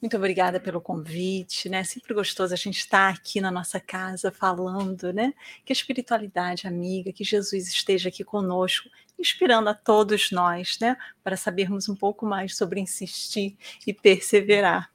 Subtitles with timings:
[0.00, 1.84] Muito obrigada pelo convite, né?
[1.84, 5.34] Sempre gostoso a gente estar aqui na nossa casa falando, né?
[5.62, 10.96] Que a espiritualidade amiga, que Jesus esteja aqui conosco, inspirando a todos nós, né?
[11.22, 14.90] Para sabermos um pouco mais sobre insistir e perseverar.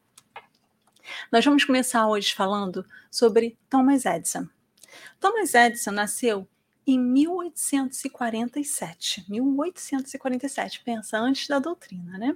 [1.31, 4.49] Nós vamos começar hoje falando sobre Thomas Edison.
[5.19, 6.47] Thomas Edison nasceu
[6.87, 9.23] em 1847.
[9.29, 12.35] 1847, pensa, antes da doutrina, né?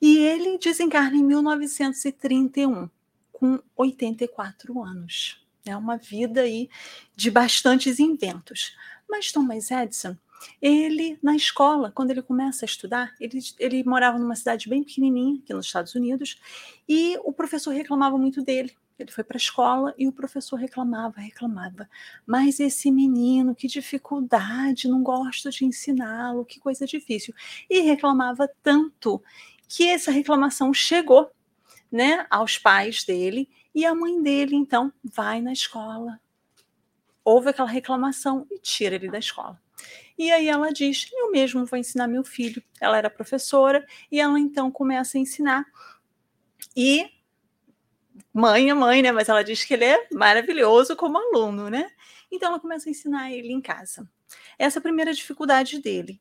[0.00, 2.88] E ele desencarna em 1931,
[3.32, 5.44] com 84 anos.
[5.64, 6.68] É uma vida aí
[7.14, 8.76] de bastantes inventos.
[9.08, 10.16] Mas Thomas Edison,
[10.60, 15.40] ele, na escola, quando ele começa a estudar, ele, ele morava numa cidade bem pequenininha,
[15.42, 16.40] aqui nos Estados Unidos,
[16.88, 18.72] e o professor reclamava muito dele.
[18.98, 21.88] Ele foi para a escola e o professor reclamava, reclamava.
[22.26, 27.34] Mas esse menino, que dificuldade, não gosto de ensiná-lo, que coisa difícil.
[27.68, 29.22] E reclamava tanto
[29.68, 31.30] que essa reclamação chegou
[31.90, 36.20] né, aos pais dele e a mãe dele, então, vai na escola,
[37.24, 39.60] ouve aquela reclamação e tira ele da escola.
[40.18, 42.62] E aí ela diz: Eu mesmo vou ensinar meu filho.
[42.80, 45.64] Ela era professora e ela então começa a ensinar.
[46.74, 47.10] E
[48.32, 49.12] mãe é mãe, né?
[49.12, 51.90] Mas ela diz que ele é maravilhoso como aluno, né?
[52.30, 54.08] Então ela começa a ensinar ele em casa.
[54.58, 56.20] Essa é a primeira dificuldade dele.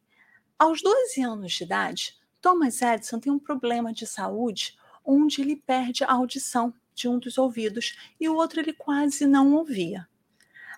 [0.59, 6.03] Aos 12 anos de idade, Thomas Edison tem um problema de saúde onde ele perde
[6.03, 10.07] a audição de um dos ouvidos e o outro ele quase não ouvia.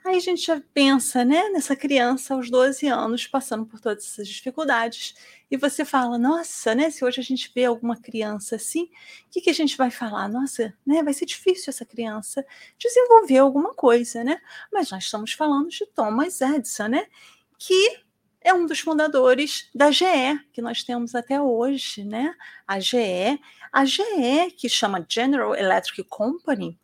[0.06, 4.30] Aí a gente já pensa, né, nessa criança aos 12 anos passando por todas essas
[4.30, 5.14] dificuldades
[5.52, 8.90] e você fala, nossa, né, se hoje a gente vê alguma criança assim, o
[9.30, 10.30] que, que a gente vai falar?
[10.30, 12.46] Nossa, né, vai ser difícil essa criança
[12.80, 14.40] desenvolver alguma coisa, né?
[14.72, 17.08] Mas nós estamos falando de Thomas Edison, né,
[17.60, 18.07] que
[18.48, 20.06] é um dos fundadores da GE,
[20.54, 22.34] que nós temos até hoje, né?
[22.66, 23.38] A GE,
[23.74, 26.80] a GE, que chama General Electric Company,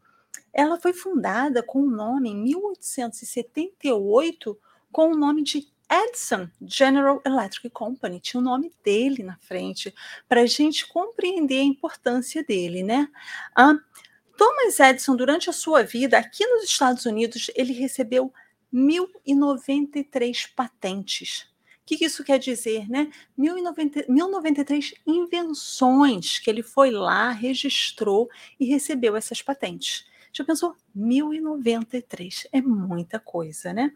[0.52, 4.60] ela foi fundada com o nome em 1878
[4.92, 9.96] com o nome de Edison General Electric Company, tinha o nome dele na frente,
[10.28, 13.08] para a gente compreender a importância dele, né?
[13.56, 13.76] Ah,
[14.38, 18.34] Thomas Edison, durante a sua vida aqui nos Estados Unidos, ele recebeu
[18.74, 21.53] 1.093 patentes.
[21.84, 23.12] O que, isso quer dizer, né?
[23.38, 30.06] 1093 invenções que ele foi lá, registrou e recebeu essas patentes.
[30.32, 30.78] Já pensou?
[30.96, 33.92] 1093 é muita coisa, né?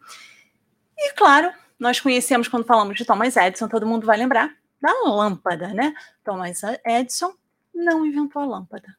[0.97, 5.70] E claro, nós conhecemos quando falamos de Thomas Edison, todo mundo vai lembrar da lâmpada,
[5.70, 5.96] né?
[6.26, 7.34] Thomas Edison
[7.74, 8.97] não inventou a lâmpada.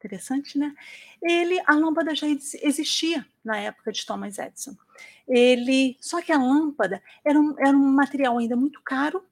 [0.00, 0.74] Interessante, né?
[1.22, 4.74] Ele, a lâmpada já existia na época de Thomas Edison.
[5.28, 9.22] Ele, só que a lâmpada era um, era um material ainda muito caro,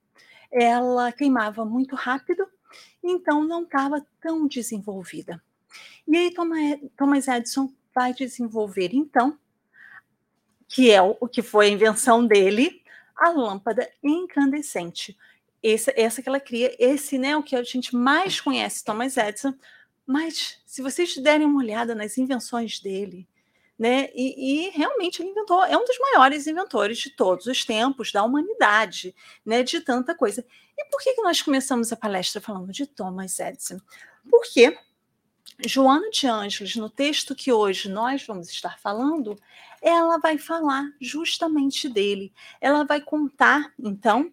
[0.52, 2.46] ela queimava muito rápido,
[3.02, 5.42] então não estava tão desenvolvida.
[6.06, 6.34] E aí
[6.96, 9.38] Thomas Edison vai desenvolver, então,
[10.68, 12.82] que é o que foi a invenção dele,
[13.16, 15.16] a lâmpada incandescente.
[15.62, 19.54] Essa, essa que ela cria, esse né, o que a gente mais conhece, Thomas Edison,
[20.08, 23.28] mas se vocês derem uma olhada nas invenções dele,
[23.78, 24.08] né?
[24.14, 28.24] E, e, realmente ele inventou, é um dos maiores inventores de todos os tempos da
[28.24, 29.14] humanidade,
[29.44, 29.62] né?
[29.62, 30.42] De tanta coisa.
[30.78, 33.78] E por que, que nós começamos a palestra falando de Thomas Edison?
[34.30, 34.78] Porque
[35.66, 39.38] Joana de Ângeles, no texto que hoje nós vamos estar falando,
[39.82, 42.32] ela vai falar justamente dele.
[42.62, 44.32] Ela vai contar, então,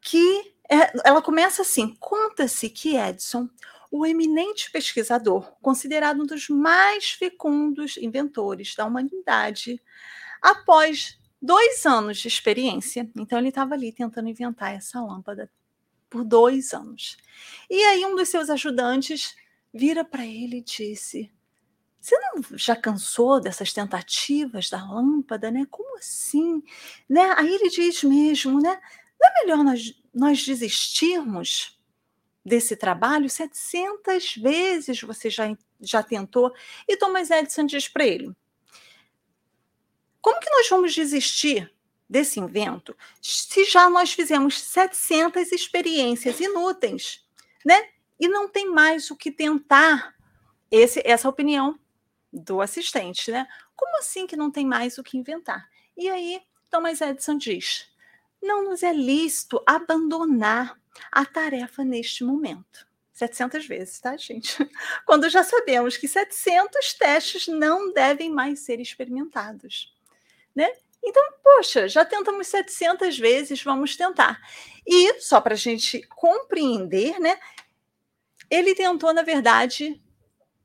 [0.00, 3.50] que é, ela começa assim: conta-se que Edison
[3.90, 9.80] o eminente pesquisador, considerado um dos mais fecundos inventores da humanidade,
[10.40, 15.50] após dois anos de experiência, então ele estava ali tentando inventar essa lâmpada
[16.08, 17.16] por dois anos.
[17.68, 19.34] E aí um dos seus ajudantes
[19.72, 21.30] vira para ele e disse:
[22.06, 25.66] você não já cansou dessas tentativas da lâmpada, né?
[25.68, 26.62] Como assim?
[27.08, 27.34] Né?
[27.36, 28.80] Aí ele diz mesmo, né?
[29.20, 31.75] Não é melhor nós, nós desistirmos?
[32.46, 35.44] Desse trabalho 700 vezes você já,
[35.80, 36.54] já tentou.
[36.86, 38.32] E Thomas Edison diz para ele:
[40.20, 41.72] como que nós vamos desistir
[42.08, 47.26] desse invento se já nós fizemos 700 experiências inúteis,
[47.64, 47.90] né?
[48.18, 50.14] E não tem mais o que tentar.
[50.70, 51.78] Esse, essa opinião
[52.32, 53.46] do assistente, né?
[53.74, 55.68] Como assim que não tem mais o que inventar?
[55.96, 56.40] E aí,
[56.70, 57.88] Thomas Edison diz:
[58.40, 60.78] não nos é lícito abandonar
[61.10, 62.86] a tarefa neste momento.
[63.12, 64.56] 700 vezes, tá, gente?
[65.06, 69.94] Quando já sabemos que 700 testes não devem mais ser experimentados,
[70.54, 70.70] né?
[71.02, 74.38] Então, poxa, já tentamos 700 vezes, vamos tentar.
[74.86, 77.38] E só para a gente compreender, né?
[78.50, 79.98] Ele tentou, na verdade,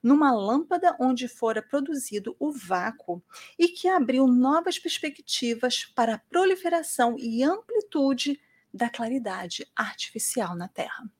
[0.02, 3.22] numa lâmpada onde fora produzido o vácuo
[3.58, 8.40] e que abriu novas perspectivas para a proliferação e amplitude
[8.72, 11.10] da claridade artificial na Terra.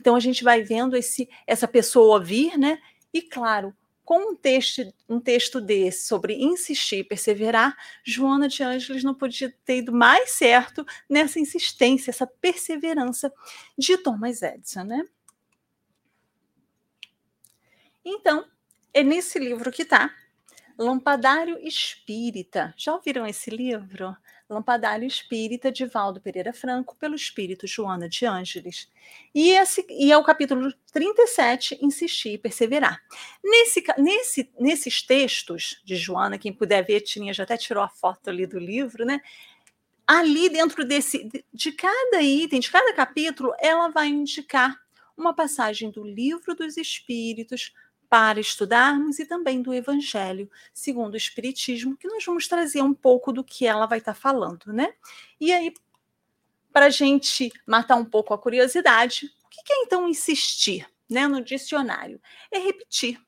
[0.00, 2.80] Então a gente vai vendo esse, essa pessoa vir, né?
[3.12, 3.74] E claro,
[4.06, 9.52] com um texto, um texto desse sobre insistir e perseverar, Joana de Ângeles não podia
[9.64, 13.32] ter ido mais certo nessa insistência, essa perseverança
[13.76, 15.02] de Thomas Edison, né?
[18.08, 18.46] Então,
[18.94, 20.14] é nesse livro que está
[20.78, 22.72] Lampadário Espírita.
[22.76, 24.16] Já ouviram esse livro?
[24.48, 28.88] Lampadário Espírita de Valdo Pereira Franco, pelo Espírito Joana de Ângeles.
[29.34, 33.02] E, esse, e é o capítulo 37, Insistir e Perseverar.
[33.42, 38.30] Nesse, nesse, nesses textos de Joana, quem puder ver, Tininha já até tirou a foto
[38.30, 39.20] ali do livro, né?
[40.06, 44.80] Ali dentro desse, de cada item, de cada capítulo, ela vai indicar
[45.16, 47.72] uma passagem do livro dos Espíritos,
[48.08, 53.32] para estudarmos e também do Evangelho, segundo o Espiritismo, que nós vamos trazer um pouco
[53.32, 54.94] do que ela vai estar tá falando, né?
[55.40, 55.72] E aí,
[56.72, 61.26] para a gente matar um pouco a curiosidade, o que é então insistir, né?
[61.26, 62.20] No dicionário,
[62.50, 63.20] é repetir,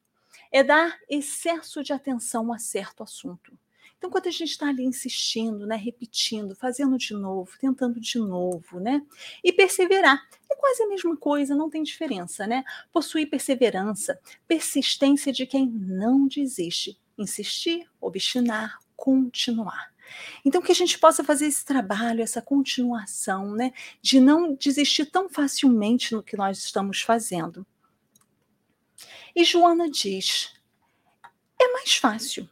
[0.52, 3.58] é dar excesso de atenção a certo assunto.
[3.98, 8.78] Então, quando a gente está ali insistindo, né, repetindo, fazendo de novo, tentando de novo,
[8.78, 9.02] né,
[9.42, 12.64] e perseverar, é quase a mesma coisa, não tem diferença, né?
[12.92, 19.92] Possuir perseverança, persistência de quem não desiste, insistir, obstinar, continuar.
[20.44, 25.28] Então, que a gente possa fazer esse trabalho, essa continuação, né, de não desistir tão
[25.28, 27.66] facilmente no que nós estamos fazendo.
[29.34, 30.52] E Joana diz:
[31.60, 32.48] é mais fácil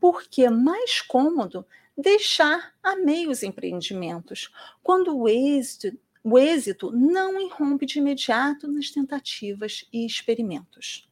[0.00, 1.64] porque é mais cômodo
[1.96, 4.50] deixar a meio os empreendimentos,
[4.82, 11.08] quando o êxito, o êxito não irrompe de imediato nas tentativas e experimentos.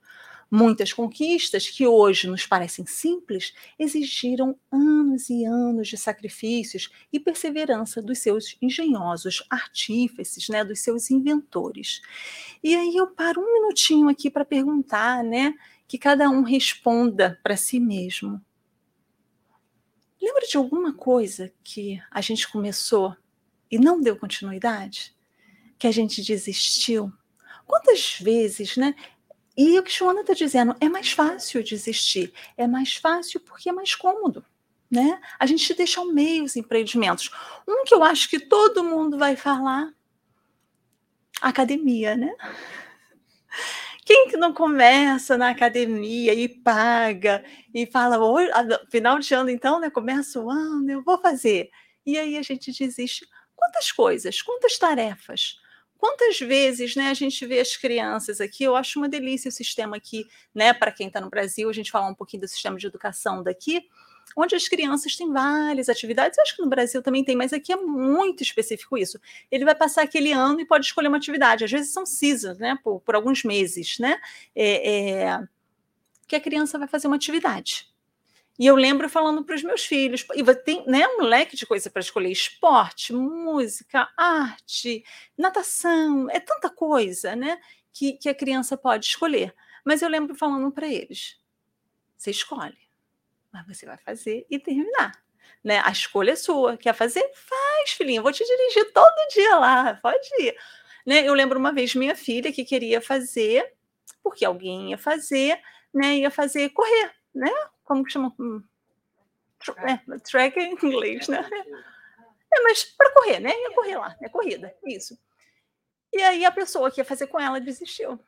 [0.51, 8.01] Muitas conquistas que hoje nos parecem simples exigiram anos e anos de sacrifícios e perseverança
[8.01, 12.01] dos seus engenhosos artífices, né, dos seus inventores.
[12.65, 15.53] E aí eu paro um minutinho aqui para perguntar, né,
[15.87, 18.41] que cada um responda para si mesmo.
[20.21, 23.17] Lembra de alguma coisa que a gente começou
[23.71, 25.15] e não deu continuidade?
[25.79, 27.13] Que a gente desistiu?
[27.67, 28.95] Quantas vezes, né?
[29.57, 32.33] E o que Joana está dizendo, é mais fácil desistir.
[32.57, 34.45] É mais fácil porque é mais cômodo.
[34.91, 35.21] Né?
[35.39, 37.31] A gente deixa ao meio os empreendimentos.
[37.67, 39.93] Um que eu acho que todo mundo vai falar,
[41.43, 42.35] academia, né?
[44.09, 47.45] Quem que não começa na academia e paga
[47.75, 48.19] e fala,
[48.91, 49.91] final de ano então, né?
[49.91, 51.69] Começa o ano, eu vou fazer.
[52.07, 53.29] E aí a gente desiste.
[53.55, 55.59] Quantas coisas, quantas tarefas,
[55.99, 59.99] quantas vezes, né, a gente vê as crianças aqui, eu acho uma delícia o sistema
[59.99, 62.87] aqui, né, para quem está no Brasil, a gente falar um pouquinho do sistema de
[62.87, 63.83] educação daqui,
[64.37, 66.39] onde as crianças têm várias atividades.
[66.39, 69.21] Eu acho que no Brasil também tem, mas aqui é muito específico isso.
[69.51, 71.65] Ele vai passar aquele ano e pode escolher uma atividade.
[71.65, 72.79] Às vezes são seasons, né?
[72.83, 74.21] Por, por alguns meses, né?
[74.55, 75.49] É, é,
[76.27, 77.89] que a criança vai fazer uma atividade.
[78.59, 81.89] E eu lembro falando para os meus filhos, e tem né, um leque de coisa
[81.89, 85.05] para escolher: esporte, música, arte,
[85.37, 87.61] natação, é tanta coisa, né?
[87.93, 89.55] Que, que a criança pode escolher.
[89.85, 91.39] Mas eu lembro falando para eles:
[92.17, 92.88] você escolhe
[93.53, 95.13] mas você vai fazer e terminar.
[95.63, 95.81] Né?
[95.85, 96.77] A escolha é sua.
[96.77, 97.29] Quer fazer?
[97.35, 98.23] Faz, filhinha.
[98.23, 99.95] Vou te dirigir todo dia lá.
[99.95, 100.57] Pode ir.
[101.07, 101.27] Né?
[101.27, 103.75] Eu lembro uma vez minha filha que queria fazer,
[104.23, 105.61] porque alguém ia fazer,
[105.93, 106.19] né?
[106.19, 107.51] Ia fazer correr, né?
[107.85, 108.35] Como que chama?
[109.79, 111.49] É, track em inglês, né?
[112.53, 113.51] É, mas para correr, né?
[113.51, 115.19] Ia correr lá, é corrida, isso.
[116.13, 118.19] E aí a pessoa que ia fazer com ela desistiu.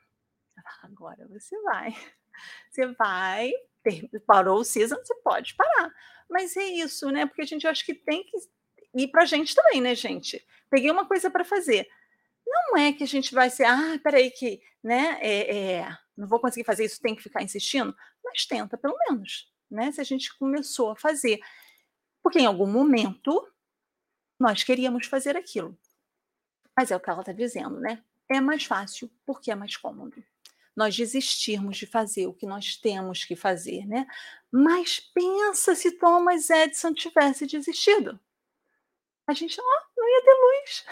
[0.83, 1.95] Agora você vai.
[2.71, 3.53] Você vai
[4.27, 5.93] parou o season, você pode parar.
[6.29, 7.27] Mas é isso, né?
[7.27, 8.37] Porque a gente acha que tem que
[8.95, 10.45] ir para a gente também, né, gente?
[10.71, 11.89] Peguei uma coisa para fazer.
[12.47, 16.41] Não é que a gente vai ser, ah, peraí, que né, é, é, não vou
[16.41, 17.95] conseguir fazer isso, tem que ficar insistindo,
[18.25, 19.93] mas tenta pelo menos, né?
[19.93, 21.41] Se a gente começou a fazer.
[22.23, 23.47] Porque em algum momento
[24.39, 25.79] nós queríamos fazer aquilo.
[26.77, 28.03] Mas é o que ela está dizendo, né?
[28.29, 30.23] É mais fácil porque é mais cômodo.
[30.81, 34.07] Nós desistirmos de fazer o que nós temos que fazer, né?
[34.51, 38.19] Mas pensa se Thomas Edison tivesse desistido.
[39.27, 40.85] A gente não ia ter luz.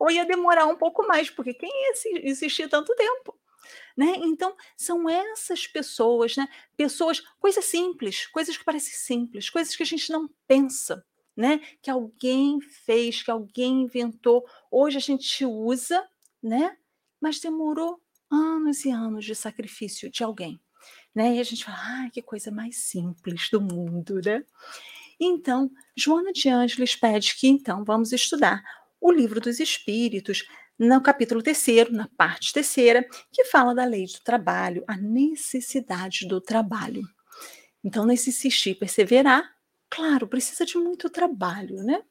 [0.00, 3.38] Ou ia demorar um pouco mais, porque quem ia existir tanto tempo?
[3.94, 4.14] Né?
[4.16, 6.48] Então, são essas pessoas, né?
[6.74, 11.04] Pessoas, coisas simples, coisas que parecem simples, coisas que a gente não pensa,
[11.36, 11.58] né?
[11.82, 14.48] Que alguém fez, que alguém inventou.
[14.70, 16.08] Hoje a gente usa,
[16.42, 16.78] né?
[17.20, 20.60] Mas demorou anos e anos de sacrifício de alguém,
[21.14, 21.36] né?
[21.36, 24.44] E a gente fala, ah, que coisa mais simples do mundo, né?
[25.20, 28.62] Então, Joana de Ângeles pede que então vamos estudar
[29.00, 30.44] o livro dos Espíritos,
[30.78, 36.40] no capítulo terceiro, na parte terceira, que fala da lei do trabalho, a necessidade do
[36.40, 37.02] trabalho.
[37.82, 39.42] Então, nesse insistir perseverar,
[39.90, 42.02] claro, precisa de muito trabalho, né?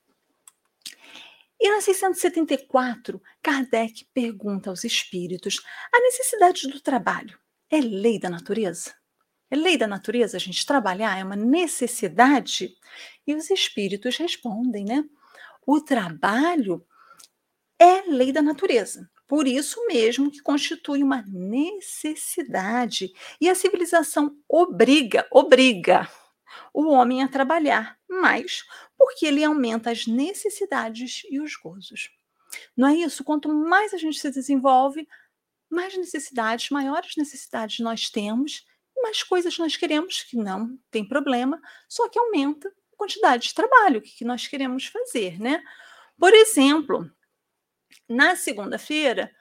[1.60, 5.62] E na 674, Kardec pergunta aos espíritos:
[5.94, 7.38] a necessidade do trabalho
[7.70, 8.94] é lei da natureza?
[9.50, 11.18] É lei da natureza a gente trabalhar?
[11.18, 12.76] É uma necessidade?
[13.26, 15.04] E os espíritos respondem, né?
[15.66, 16.86] O trabalho
[17.80, 19.10] é lei da natureza.
[19.28, 23.12] Por isso mesmo que constitui uma necessidade.
[23.42, 26.10] E a civilização obriga, obriga
[26.74, 28.66] o homem a trabalhar mais,
[28.98, 32.10] porque ele aumenta as necessidades e os gozos.
[32.76, 33.24] Não é isso?
[33.24, 35.08] Quanto mais a gente se desenvolve,
[35.70, 38.66] mais necessidades, maiores necessidades nós temos,
[39.02, 44.02] mais coisas nós queremos, que não tem problema, só que aumenta a quantidade de trabalho
[44.02, 45.64] que nós queremos fazer, né?
[46.18, 47.10] Por exemplo,
[48.10, 49.32] na segunda-feira,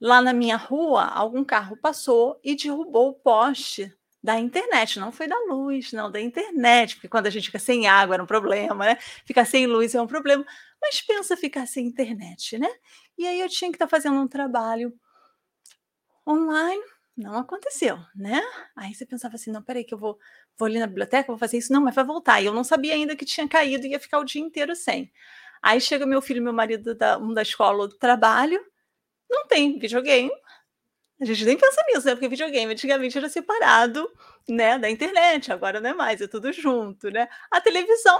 [0.00, 5.26] lá na minha rua, algum carro passou e derrubou o poste da internet, não foi
[5.26, 8.84] da luz, não, da internet, porque quando a gente fica sem água era um problema,
[8.84, 8.96] né?
[9.24, 10.44] Ficar sem luz é um problema,
[10.80, 12.68] mas pensa ficar sem internet, né?
[13.16, 14.92] E aí eu tinha que estar tá fazendo um trabalho
[16.28, 16.82] online,
[17.16, 18.40] não aconteceu, né?
[18.76, 20.18] Aí você pensava assim, não, peraí que eu vou,
[20.58, 22.40] vou ali na biblioteca, vou fazer isso, não, mas vai voltar.
[22.42, 25.10] E eu não sabia ainda que tinha caído e ia ficar o dia inteiro sem.
[25.62, 28.60] Aí chega meu filho, meu marido, da, um da escola do trabalho,
[29.30, 30.30] não tem videogame.
[31.20, 32.14] A gente nem pensa nisso, né?
[32.14, 34.10] Porque videogame antigamente era separado,
[34.48, 37.28] né, da internet, agora não é mais, é tudo junto, né?
[37.50, 38.18] A televisão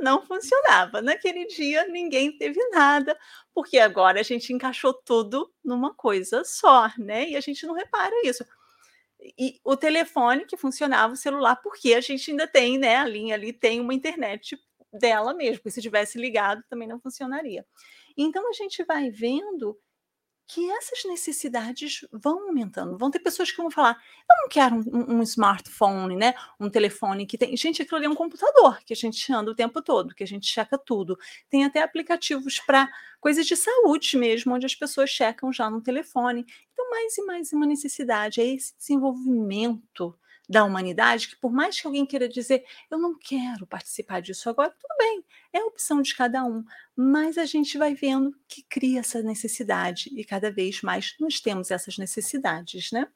[0.00, 1.02] não funcionava.
[1.02, 3.18] Naquele dia ninguém teve nada,
[3.52, 7.28] porque agora a gente encaixou tudo numa coisa só, né?
[7.30, 8.44] E a gente não repara isso.
[9.38, 12.96] E o telefone que funcionava, o celular, porque a gente ainda tem, né?
[12.96, 14.56] A linha ali tem uma internet
[14.92, 17.66] dela mesmo, porque se tivesse ligado também não funcionaria.
[18.16, 19.76] Então a gente vai vendo
[20.48, 22.96] que essas necessidades vão aumentando.
[22.96, 26.34] Vão ter pessoas que vão falar: eu não quero um, um, smartphone, né?
[26.58, 27.54] Um telefone que tem.
[27.54, 30.26] Gente, aquilo ali é um computador que a gente anda o tempo todo, que a
[30.26, 31.18] gente checa tudo.
[31.50, 32.88] Tem até aplicativos para
[33.20, 36.46] coisas de saúde mesmo, onde as pessoas checam já no telefone.
[36.72, 41.86] Então, mais e mais uma necessidade é esse desenvolvimento da humanidade, que por mais que
[41.86, 46.14] alguém queira dizer, eu não quero participar disso agora, tudo bem, é a opção de
[46.14, 46.64] cada um,
[46.96, 51.70] mas a gente vai vendo que cria essa necessidade e cada vez mais nós temos
[51.70, 53.06] essas necessidades, né?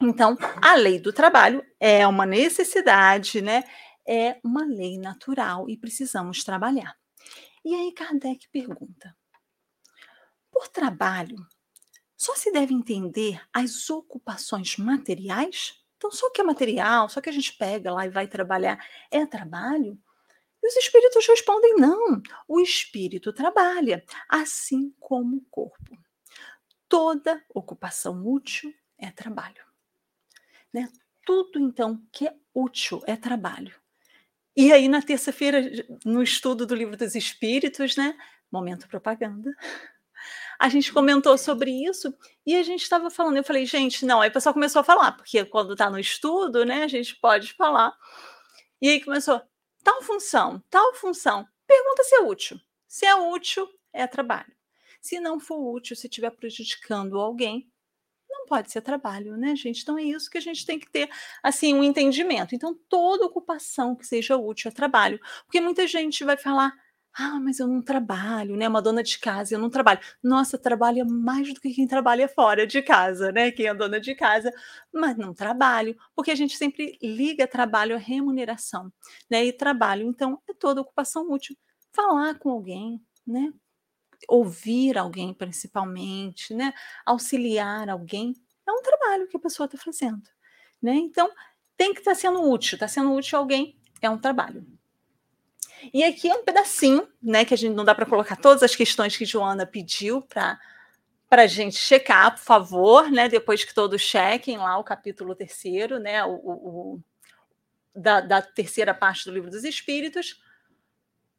[0.00, 3.62] Então, a lei do trabalho é uma necessidade, né?
[4.04, 6.96] É uma lei natural e precisamos trabalhar.
[7.64, 9.16] E aí Kardec pergunta:
[10.50, 11.36] por trabalho,
[12.16, 15.81] só se deve entender as ocupações materiais?
[16.02, 19.24] Então, só que é material, só que a gente pega lá e vai trabalhar, é
[19.24, 19.96] trabalho?
[20.60, 25.96] E os espíritos respondem: não, o espírito trabalha, assim como o corpo.
[26.88, 29.64] Toda ocupação útil é trabalho.
[30.72, 30.88] Né?
[31.24, 33.72] Tudo, então, que é útil é trabalho.
[34.56, 35.62] E aí, na terça-feira,
[36.04, 38.18] no estudo do livro dos Espíritos, né?
[38.50, 39.54] Momento propaganda
[40.62, 42.14] a gente comentou sobre isso
[42.46, 43.36] e a gente estava falando.
[43.36, 44.20] Eu falei, gente, não.
[44.20, 47.52] Aí o pessoal começou a falar, porque quando está no estudo, né, a gente pode
[47.54, 47.92] falar.
[48.80, 49.42] E aí começou,
[49.82, 51.44] tal função, tal função.
[51.66, 52.60] Pergunta se é útil.
[52.86, 54.52] Se é útil, é trabalho.
[55.00, 57.68] Se não for útil, se estiver prejudicando alguém,
[58.30, 59.82] não pode ser trabalho, né, gente?
[59.82, 61.10] Então é isso que a gente tem que ter,
[61.42, 62.54] assim, um entendimento.
[62.54, 65.20] Então, toda ocupação que seja útil é trabalho.
[65.44, 66.72] Porque muita gente vai falar,
[67.14, 68.66] ah, mas eu não trabalho, né?
[68.68, 70.00] Uma dona de casa, eu não trabalho.
[70.22, 73.50] Nossa, trabalha mais do que quem trabalha fora de casa, né?
[73.50, 74.50] Quem é dona de casa,
[74.92, 78.90] mas não trabalho, porque a gente sempre liga trabalho à remuneração,
[79.30, 79.44] né?
[79.44, 81.56] E trabalho, então, é toda ocupação útil.
[81.92, 83.52] Falar com alguém, né?
[84.28, 86.72] Ouvir alguém, principalmente, né?
[87.04, 88.34] Auxiliar alguém,
[88.66, 90.22] é um trabalho que a pessoa está fazendo,
[90.82, 90.94] né?
[90.94, 91.30] Então,
[91.76, 94.66] tem que estar tá sendo útil, está sendo útil a alguém, é um trabalho.
[95.92, 98.76] E aqui é um pedacinho, né, que a gente não dá para colocar todas as
[98.76, 100.60] questões que Joana pediu para
[101.28, 103.26] para a gente checar, por favor, né?
[103.26, 106.22] Depois que todos chequem lá o capítulo terceiro, né?
[106.26, 106.52] O, o,
[106.94, 107.02] o
[107.96, 110.42] da, da, terceira parte do livro dos Espíritos.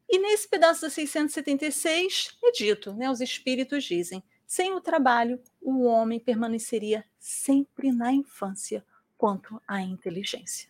[0.10, 3.08] E nesse pedaço da 676 é dito, né?
[3.08, 8.84] Os Espíritos dizem: sem o trabalho, o homem permaneceria sempre na infância
[9.16, 10.70] quanto à inteligência.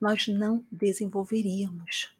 [0.00, 2.14] Nós não desenvolveríamos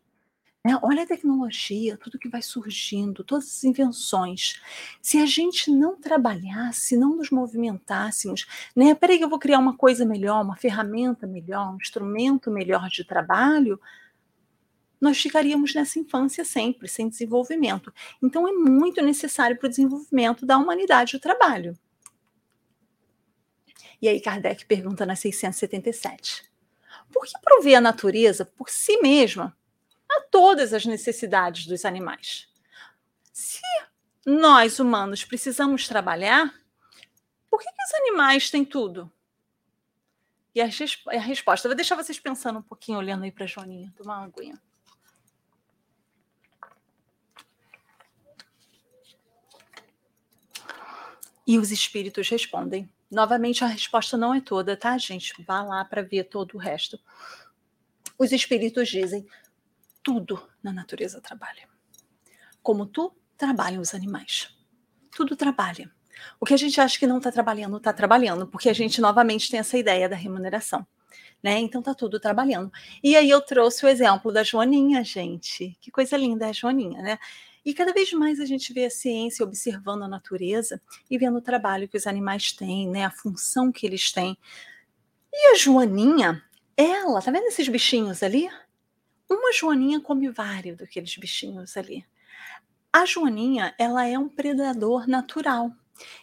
[0.65, 0.79] né?
[0.83, 4.63] Olha a tecnologia, tudo que vai surgindo, todas as invenções.
[5.03, 8.95] Se a gente não trabalhasse, não nos movimentássemos, né?
[8.95, 13.05] Peraí, que eu vou criar uma coisa melhor, uma ferramenta melhor, um instrumento melhor de
[13.05, 13.79] trabalho,
[14.99, 17.93] nós ficaríamos nessa infância sempre, sem desenvolvimento.
[18.23, 21.79] Então, é muito necessário para o desenvolvimento da humanidade o trabalho.
[24.01, 26.51] E aí, Kardec pergunta na 677:
[27.13, 29.55] por que prover a natureza por si mesma
[30.17, 32.49] a todas as necessidades dos animais.
[33.33, 33.61] Se
[34.25, 36.55] nós, humanos, precisamos trabalhar,
[37.51, 39.11] por que, que os animais têm tudo?
[40.55, 43.93] E a, a resposta, vou deixar vocês pensando um pouquinho, olhando aí para a Joaninha,
[43.97, 44.61] tomar uma aguinha.
[51.47, 52.89] E os espíritos respondem.
[53.11, 55.35] Novamente, a resposta não é toda, tá, gente?
[55.43, 56.99] Vá lá para ver todo o resto.
[58.19, 59.27] Os espíritos dizem:
[60.05, 61.67] tudo na natureza trabalha.
[62.63, 64.55] Como tu, trabalham os animais.
[65.11, 65.91] Tudo trabalha.
[66.39, 69.51] O que a gente acha que não está trabalhando, está trabalhando, porque a gente novamente
[69.51, 70.87] tem essa ideia da remuneração.
[71.43, 71.59] Né?
[71.59, 72.71] Então tá tudo trabalhando.
[73.03, 75.77] E aí eu trouxe o exemplo da Joaninha, gente.
[75.81, 77.19] Que coisa linda é a Joaninha, né?
[77.65, 80.81] E cada vez mais a gente vê a ciência observando a natureza
[81.11, 83.05] e vendo o trabalho que os animais têm, né?
[83.05, 84.37] A função que eles têm.
[85.33, 86.43] E a Joaninha,
[86.77, 88.49] ela, tá vendo esses bichinhos ali?
[89.35, 92.07] Uma joaninha come vários daqueles bichinhos ali.
[92.93, 95.73] A joaninha, ela é um predador natural.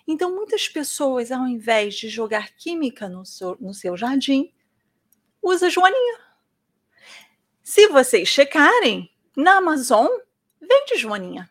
[0.07, 4.53] Então, muitas pessoas, ao invés de jogar química no seu, no seu jardim,
[5.41, 6.19] usa joaninha.
[7.61, 10.07] Se vocês checarem, na Amazon,
[10.59, 11.49] vende joaninha.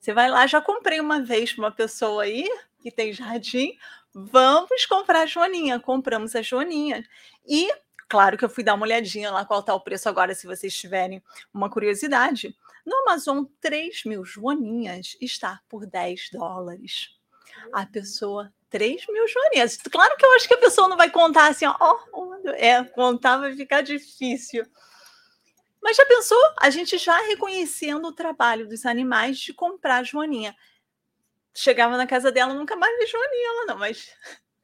[0.00, 2.48] Você vai lá, já comprei uma vez para uma pessoa aí
[2.80, 3.76] que tem jardim,
[4.12, 5.80] vamos comprar a joaninha.
[5.80, 7.04] Compramos a joaninha.
[7.46, 7.68] E
[8.14, 10.72] Claro que eu fui dar uma olhadinha lá qual está o preço agora, se vocês
[10.72, 11.20] tiverem
[11.52, 12.56] uma curiosidade.
[12.86, 17.08] No Amazon, 3 mil joaninhas está por 10 dólares.
[17.72, 19.78] A pessoa, 3 mil joaninhas.
[19.78, 21.76] Claro que eu acho que a pessoa não vai contar assim, ó,
[22.12, 24.64] oh, é, contar vai ficar difícil.
[25.82, 26.38] Mas já pensou?
[26.60, 30.54] A gente já reconhecendo o trabalho dos animais de comprar joaninha.
[31.52, 34.08] Chegava na casa dela, nunca mais vi joaninha lá, não, mas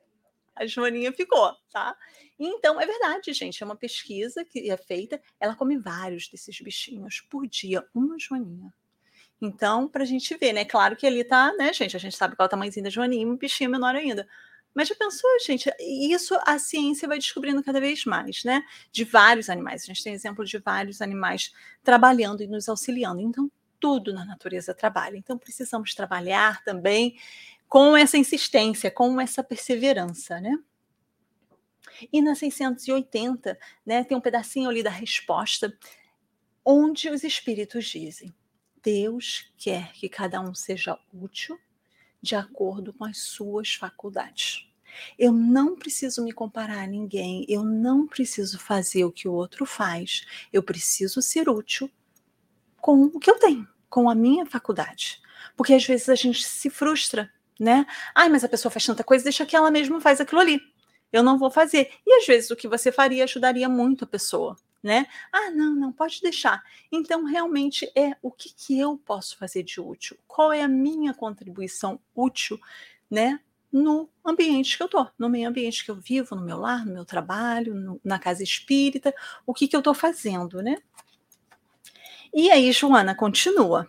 [0.55, 1.97] a joaninha ficou, tá?
[2.43, 3.63] Então, é verdade, gente.
[3.63, 5.21] É uma pesquisa que é feita.
[5.39, 8.73] Ela come vários desses bichinhos por dia, uma joaninha.
[9.43, 10.65] Então, para a gente ver, né?
[10.65, 11.95] Claro que ali tá, né, gente?
[11.95, 14.27] A gente sabe qual é o tamanhozinho da joaninha, um bichinho menor ainda.
[14.75, 15.71] Mas já pensou, gente?
[15.79, 18.65] Isso a ciência vai descobrindo cada vez mais, né?
[18.91, 19.83] De vários animais.
[19.83, 23.21] A gente tem exemplo de vários animais trabalhando e nos auxiliando.
[23.21, 25.17] Então, tudo na natureza trabalha.
[25.19, 27.19] Então, precisamos trabalhar também
[27.69, 30.57] com essa insistência, com essa perseverança, né?
[32.13, 35.77] E na 680, né, tem um pedacinho ali da resposta,
[36.65, 38.35] onde os espíritos dizem:
[38.83, 41.59] Deus quer que cada um seja útil
[42.23, 44.67] de acordo com as suas faculdades.
[45.19, 49.65] Eu não preciso me comparar a ninguém, eu não preciso fazer o que o outro
[49.65, 51.91] faz, eu preciso ser útil
[52.81, 55.21] com o que eu tenho, com a minha faculdade.
[55.57, 57.87] Porque às vezes a gente se frustra, né?
[58.15, 60.61] Ai, mas a pessoa faz tanta coisa, deixa que ela mesma faz aquilo ali
[61.13, 61.91] eu não vou fazer.
[62.07, 65.07] E às vezes o que você faria ajudaria muito a pessoa, né?
[65.33, 66.63] Ah, não, não, pode deixar.
[66.91, 70.17] Então, realmente é o que, que eu posso fazer de útil?
[70.27, 72.59] Qual é a minha contribuição útil,
[73.11, 73.41] né?
[73.73, 76.93] No ambiente que eu tô, no meio ambiente que eu vivo, no meu lar, no
[76.93, 79.15] meu trabalho, no, na casa espírita,
[79.47, 80.77] o que, que eu estou fazendo, né?
[82.33, 83.89] E aí, Joana, continua.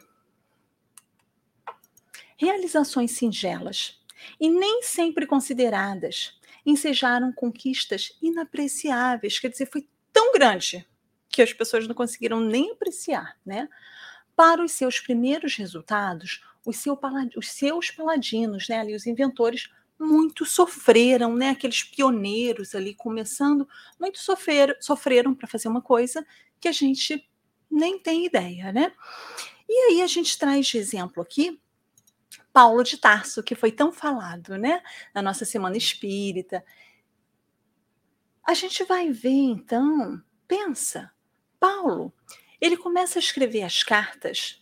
[2.38, 4.00] Realizações singelas
[4.40, 10.88] e nem sempre consideradas ensejaram conquistas inapreciáveis, quer dizer, foi tão grande
[11.30, 13.70] que as pessoas não conseguiram nem apreciar, né?
[14.36, 17.00] Para os seus primeiros resultados, os, seu
[17.38, 19.70] os seus paladinos, né, ali os inventores,
[20.00, 21.50] muito sofreram, né?
[21.52, 23.68] Aqueles pioneiros ali começando,
[24.00, 26.26] muito sofreram, sofreram para fazer uma coisa
[26.60, 27.28] que a gente
[27.70, 28.92] nem tem ideia, né?
[29.70, 31.60] E aí a gente traz de exemplo aqui
[32.54, 34.82] Paulo de Tarso, que foi tão falado, né,
[35.14, 36.64] na nossa semana espírita.
[38.44, 41.12] A gente vai ver então, pensa,
[41.60, 42.14] Paulo,
[42.60, 44.62] ele começa a escrever as cartas.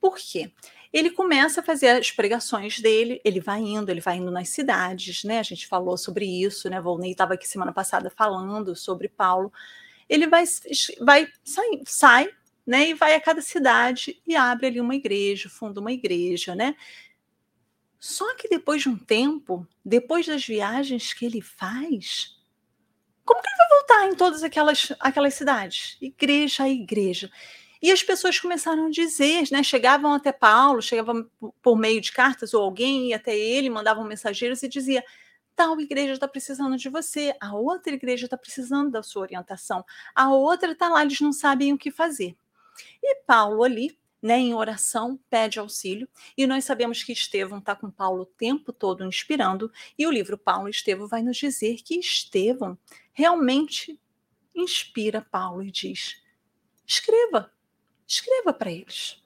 [0.00, 0.52] Por quê?
[0.92, 5.24] ele começa a fazer as pregações dele, ele vai indo, ele vai indo nas cidades,
[5.24, 5.38] né?
[5.38, 6.80] A gente falou sobre isso, né?
[6.80, 9.52] Volney estava aqui semana passada falando sobre Paulo.
[10.08, 10.44] Ele vai,
[11.00, 12.30] vai sai, sai,
[12.66, 12.88] né?
[12.88, 16.74] E vai a cada cidade e abre ali uma igreja, funda uma igreja, né?
[18.06, 22.38] Só que depois de um tempo, depois das viagens que ele faz,
[23.24, 25.98] como que ele vai voltar em todas aquelas, aquelas cidades?
[26.00, 27.28] Igreja a igreja.
[27.82, 29.60] E as pessoas começaram a dizer, né?
[29.64, 31.28] Chegavam até Paulo, chegavam
[31.60, 35.02] por meio de cartas, ou alguém ia até ele, mandavam mensageiros e dizia:
[35.56, 40.30] tal igreja está precisando de você, a outra igreja está precisando da sua orientação, a
[40.30, 42.36] outra está lá, eles não sabem o que fazer.
[43.02, 47.88] E Paulo ali, né, em oração, pede auxílio, e nós sabemos que Estevão está com
[47.88, 51.96] Paulo o tempo todo inspirando, e o livro Paulo e Estevão vai nos dizer que
[51.96, 52.76] Estevão
[53.12, 53.98] realmente
[54.52, 56.20] inspira Paulo e diz:
[56.84, 57.52] escreva,
[58.04, 59.22] escreva para eles.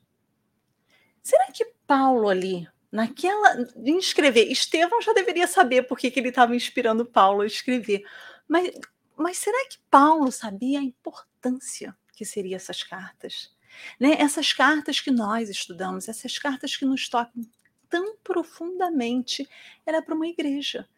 [1.22, 3.56] Será que Paulo ali, naquela.
[3.76, 8.04] em escrever, Estevão já deveria saber por que, que ele estava inspirando Paulo a escrever,
[8.46, 8.70] mas,
[9.16, 13.58] mas será que Paulo sabia a importância que seriam essas cartas?
[13.98, 14.16] Né?
[14.18, 17.42] Essas cartas que nós estudamos, essas cartas que nos tocam
[17.88, 19.48] tão profundamente,
[19.85, 20.88] era para uma igreja.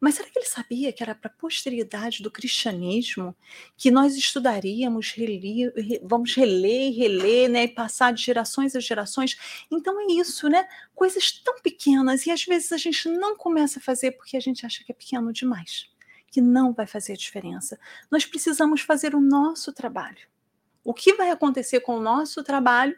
[0.00, 3.36] Mas será que ele sabia que era para a posteridade do cristianismo
[3.76, 9.36] que nós estudaríamos, relia, vamos reler e reler, né, e passar de gerações a gerações?
[9.70, 10.68] Então é isso, né?
[10.94, 14.64] Coisas tão pequenas e às vezes a gente não começa a fazer porque a gente
[14.64, 15.90] acha que é pequeno demais,
[16.30, 17.78] que não vai fazer diferença.
[18.08, 20.28] Nós precisamos fazer o nosso trabalho.
[20.88, 22.96] O que vai acontecer com o nosso trabalho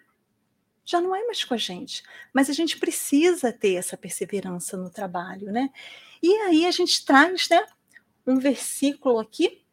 [0.85, 4.89] já não é mais com a gente, mas a gente precisa ter essa perseverança no
[4.89, 5.71] trabalho, né?
[6.23, 7.67] E aí a gente traz, né,
[8.25, 9.65] um versículo aqui,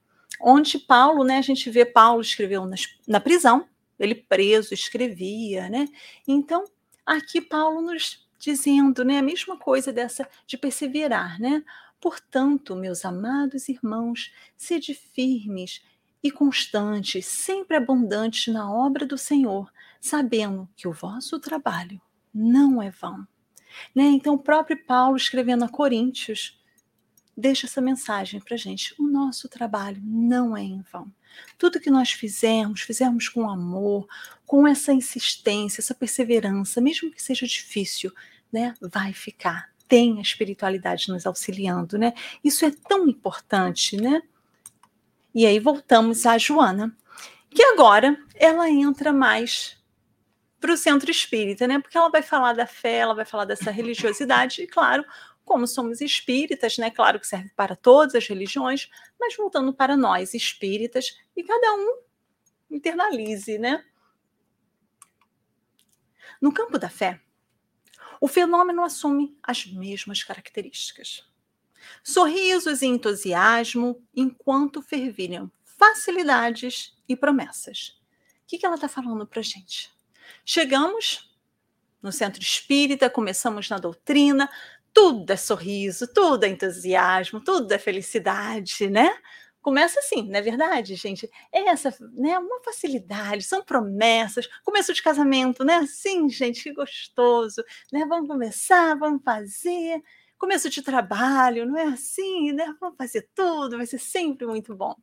[0.41, 5.87] onde Paulo, né, a gente vê Paulo escreveu nas, na prisão, ele preso, escrevia, né?
[6.27, 6.63] Então,
[7.05, 11.63] aqui Paulo nos dizendo, né, a mesma coisa dessa de perseverar, né?
[12.01, 15.83] Portanto, meus amados irmãos, sede firmes
[16.23, 22.01] e constantes, sempre abundantes na obra do Senhor, sabendo que o vosso trabalho
[22.33, 23.27] não é vão.
[23.95, 24.03] Né?
[24.05, 26.59] Então, o próprio Paulo, escrevendo a Coríntios,
[27.35, 31.11] deixa essa mensagem para gente: o nosso trabalho não é em vão.
[31.57, 34.07] Tudo que nós fizermos, fizermos com amor,
[34.45, 38.11] com essa insistência, essa perseverança, mesmo que seja difícil,
[38.51, 39.69] né, vai ficar.
[39.87, 42.13] Tem a espiritualidade nos auxiliando, né?
[42.43, 44.21] Isso é tão importante, né?
[45.37, 46.97] E aí voltamos a Joana,
[47.51, 49.77] que agora ela entra mais
[50.59, 51.77] para o centro espírita, né?
[51.79, 55.05] Porque ela vai falar da fé, ela vai falar dessa religiosidade, e claro,
[55.45, 56.89] como somos espíritas, né?
[56.89, 62.01] Claro que serve para todas as religiões, mas voltando para nós espíritas, e cada um
[62.71, 63.85] internalize, né?
[66.41, 67.21] No campo da fé,
[68.19, 71.29] o fenômeno assume as mesmas características.
[72.03, 77.99] Sorrisos e entusiasmo enquanto fervilham facilidades e promessas.
[78.43, 79.91] O que, que ela está falando para gente?
[80.45, 81.29] Chegamos
[82.01, 84.49] no centro espírita, começamos na doutrina,
[84.93, 89.15] tudo é sorriso, tudo é entusiasmo, tudo é felicidade, né?
[89.61, 91.29] Começa assim, não é verdade, gente?
[91.51, 95.85] É essa, né, uma facilidade, são promessas, começo de casamento, né?
[95.85, 98.05] Sim, gente, que gostoso, né?
[98.07, 100.01] Vamos começar, vamos fazer.
[100.37, 102.75] Começo de trabalho, não é assim, né?
[102.79, 104.95] Vamos fazer tudo, vai ser sempre muito bom.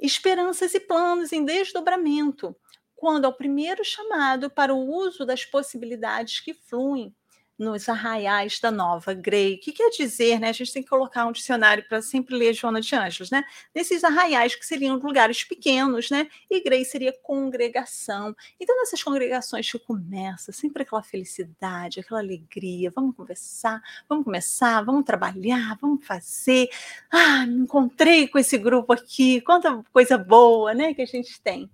[0.00, 2.56] Esperanças e planos em desdobramento
[2.96, 7.14] quando ao primeiro chamado para o uso das possibilidades que fluem
[7.62, 9.54] nos arraiais da nova Grey.
[9.54, 10.48] O que quer dizer, né?
[10.48, 13.44] A gente tem que colocar um dicionário para sempre ler Joana de Ângelos, né?
[13.74, 16.28] Nesses arraiais que seriam lugares pequenos, né?
[16.50, 18.34] E Grey seria congregação.
[18.60, 25.04] Então, nessas congregações que começa sempre aquela felicidade, aquela alegria, vamos conversar, vamos começar, vamos
[25.04, 26.68] trabalhar, vamos fazer.
[27.10, 31.70] Ah, me encontrei com esse grupo aqui, quanta coisa boa, né, que a gente tem.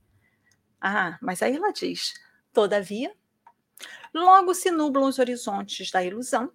[0.81, 2.15] Ah, mas aí ela diz:
[2.53, 3.13] todavia,
[4.13, 6.53] logo se nublam os horizontes da ilusão,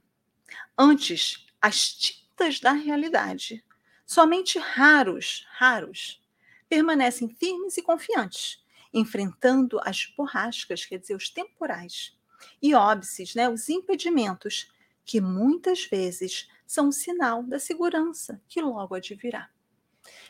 [0.77, 3.63] antes as tintas da realidade.
[4.05, 6.21] Somente raros, raros,
[6.67, 12.17] permanecem firmes e confiantes, enfrentando as borrascas, quer dizer, os temporais,
[12.61, 14.71] e óbices, né, os impedimentos,
[15.05, 19.49] que muitas vezes são um sinal da segurança que logo advirá.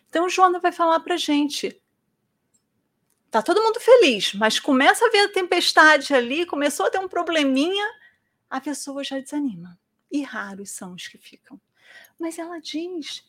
[0.10, 1.82] Então, Joana vai falar para gente
[3.33, 7.07] Tá todo mundo feliz, mas começa a ver a tempestade ali, começou a ter um
[7.07, 7.83] probleminha,
[8.47, 9.75] a pessoa já desanima.
[10.11, 11.59] E raros são os que ficam.
[12.19, 13.25] Mas ela diz: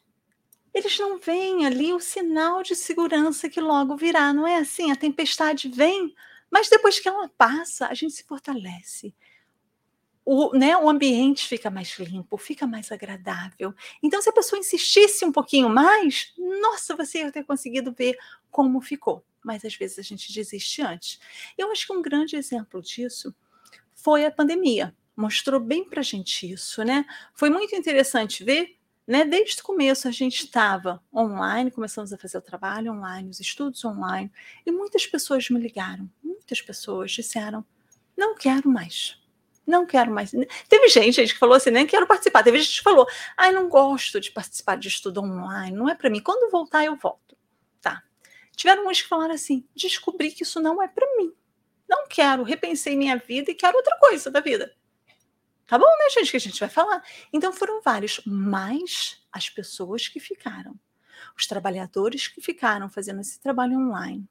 [0.74, 4.92] eles não veem ali o sinal de segurança que logo virá, não é assim?
[4.92, 6.14] A tempestade vem,
[6.50, 9.14] Mas depois que ela passa, a gente se fortalece.
[10.22, 13.74] O, né, o ambiente fica mais limpo, fica mais agradável.
[14.02, 18.18] Então, se a pessoa insistisse um pouquinho mais, nossa, você ia ter conseguido ver
[18.54, 19.24] como ficou.
[19.44, 21.18] Mas às vezes a gente desiste antes.
[21.58, 23.34] Eu acho que um grande exemplo disso
[23.92, 24.94] foi a pandemia.
[25.16, 27.04] Mostrou bem para a gente isso, né?
[27.34, 29.24] Foi muito interessante ver né?
[29.24, 33.84] Desde o começo a gente estava online, começamos a fazer o trabalho online, os estudos
[33.84, 34.32] online,
[34.64, 37.64] e muitas pessoas me ligaram, muitas pessoas disseram:
[38.16, 39.22] não quero mais.
[39.66, 40.30] Não quero mais.
[40.68, 42.42] Teve gente, gente que falou assim, nem quero participar.
[42.42, 46.10] Teve gente que falou, ai, não gosto de participar de estudo online, não é para
[46.10, 46.20] mim.
[46.20, 47.23] Quando voltar, eu volto.
[48.56, 51.32] Tiveram uns que falaram assim, descobri que isso não é para mim.
[51.88, 54.74] Não quero, repensei minha vida e quero outra coisa da vida.
[55.66, 57.02] Tá bom, né, gente, que a gente vai falar.
[57.32, 60.78] Então foram vários, mas as pessoas que ficaram,
[61.36, 64.28] os trabalhadores que ficaram fazendo esse trabalho online.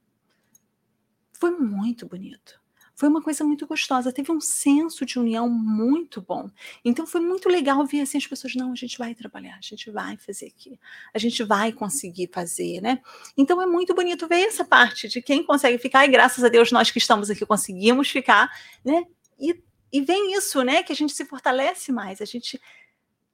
[1.33, 2.62] Foi muito bonito.
[2.95, 6.49] Foi uma coisa muito gostosa, teve um senso de união muito bom.
[6.85, 9.89] Então foi muito legal ver assim as pessoas, não, a gente vai trabalhar, a gente
[9.91, 10.79] vai fazer aqui,
[11.13, 13.01] a gente vai conseguir fazer, né?
[13.37, 16.71] Então é muito bonito ver essa parte de quem consegue ficar, e graças a Deus
[16.71, 18.49] nós que estamos aqui conseguimos ficar,
[18.85, 19.05] né?
[19.39, 19.55] E
[19.93, 20.81] e vem isso, né?
[20.81, 22.59] Que a gente se fortalece mais, a gente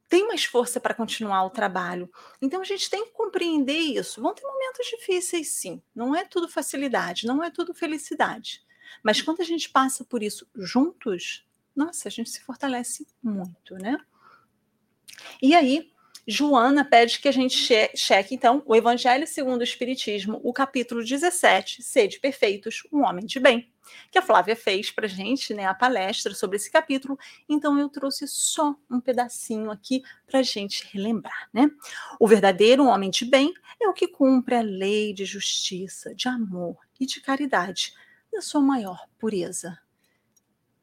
[0.10, 2.12] tem mais força para continuar o trabalho.
[2.42, 4.22] Então a gente tem que compreender isso.
[4.22, 5.82] Vão ter momentos difíceis, sim.
[5.96, 8.62] Não é tudo facilidade, não é tudo felicidade.
[9.04, 13.98] Mas quando a gente passa por isso juntos, nossa, a gente se fortalece muito, né?
[15.42, 15.92] E aí,
[16.28, 21.04] Joana pede que a gente che cheque, então, o Evangelho segundo o Espiritismo, o capítulo
[21.04, 23.72] 17, Sede Perfeitos, um Homem de Bem
[24.12, 27.18] que a Flávia fez para gente, né, a palestra sobre esse capítulo.
[27.48, 31.70] Então eu trouxe só um pedacinho aqui para gente relembrar, né?
[32.20, 36.78] O verdadeiro homem de bem é o que cumpre a lei de justiça, de amor
[37.00, 37.94] e de caridade
[38.32, 39.80] na sua maior pureza.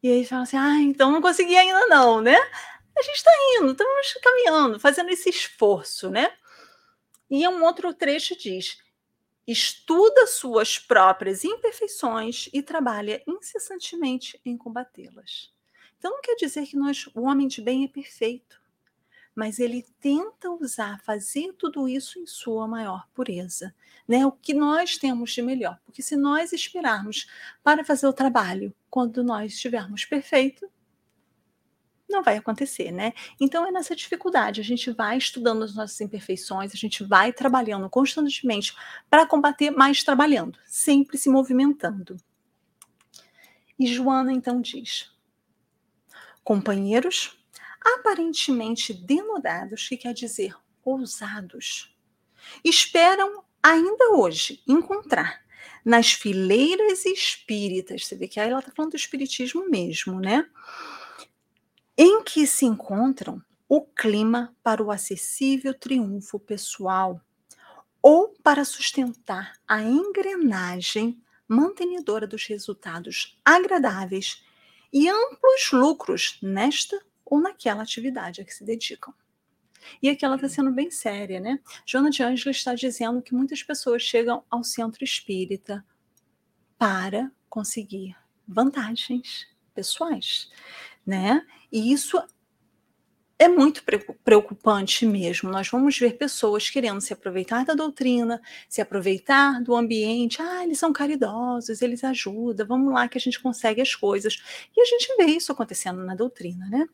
[0.02, 2.36] E aí fala assim, ah, então não consegui ainda não, né?
[2.96, 6.32] A gente está indo, estamos caminhando, fazendo esse esforço, né?
[7.28, 8.78] E um outro trecho diz:
[9.46, 15.52] estuda suas próprias imperfeições e trabalha incessantemente em combatê-las.
[15.98, 18.60] Então não quer dizer que nós, o homem de bem é perfeito,
[19.36, 23.74] mas ele tenta usar, fazer tudo isso em sua maior pureza,
[24.08, 24.24] né?
[24.24, 27.28] O que nós temos de melhor, porque se nós esperarmos
[27.62, 30.66] para fazer o trabalho quando nós estivermos perfeito,
[32.08, 33.12] não vai acontecer, né?
[33.38, 37.90] Então é nessa dificuldade, a gente vai estudando as nossas imperfeições, a gente vai trabalhando
[37.90, 38.74] constantemente
[39.10, 42.16] para combater, mais trabalhando, sempre se movimentando.
[43.78, 45.12] E Joana então diz:
[46.42, 47.36] companheiros
[47.94, 51.96] aparentemente denodados, que quer dizer ousados,
[52.64, 55.44] esperam ainda hoje encontrar
[55.84, 60.48] nas fileiras espíritas, você vê que aí ela está falando do espiritismo mesmo, né?
[61.96, 67.20] em que se encontram o clima para o acessível triunfo pessoal
[68.02, 74.44] ou para sustentar a engrenagem mantenedora dos resultados agradáveis
[74.92, 79.12] e amplos lucros nesta ou naquela atividade a que se dedicam.
[80.02, 81.60] E aqui ela está sendo bem séria, né?
[81.84, 85.84] Joana de Ângela está dizendo que muitas pessoas chegam ao centro espírita
[86.78, 88.16] para conseguir
[88.48, 90.50] vantagens pessoais
[91.06, 91.46] né?
[91.70, 92.20] E isso
[93.38, 93.84] é muito
[94.24, 95.50] preocupante mesmo.
[95.50, 100.40] Nós vamos ver pessoas querendo se aproveitar da doutrina, se aproveitar do ambiente.
[100.40, 104.42] Ah, eles são caridosos, eles ajudam, vamos lá que a gente consegue as coisas.
[104.74, 106.88] E a gente vê isso acontecendo na doutrina, né?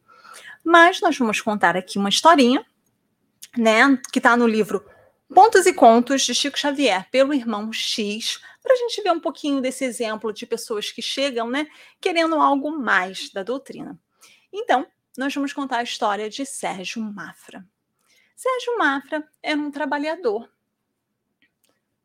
[0.65, 2.65] Mas nós vamos contar aqui uma historinha,
[3.57, 4.85] né, que está no livro
[5.35, 9.61] Pontos e Contos de Chico Xavier, pelo irmão X, para a gente ver um pouquinho
[9.61, 11.67] desse exemplo de pessoas que chegam, né,
[12.01, 13.99] querendo algo mais da doutrina.
[14.53, 17.67] Então, nós vamos contar a história de Sérgio Mafra.
[18.37, 20.51] Sérgio Mafra era um trabalhador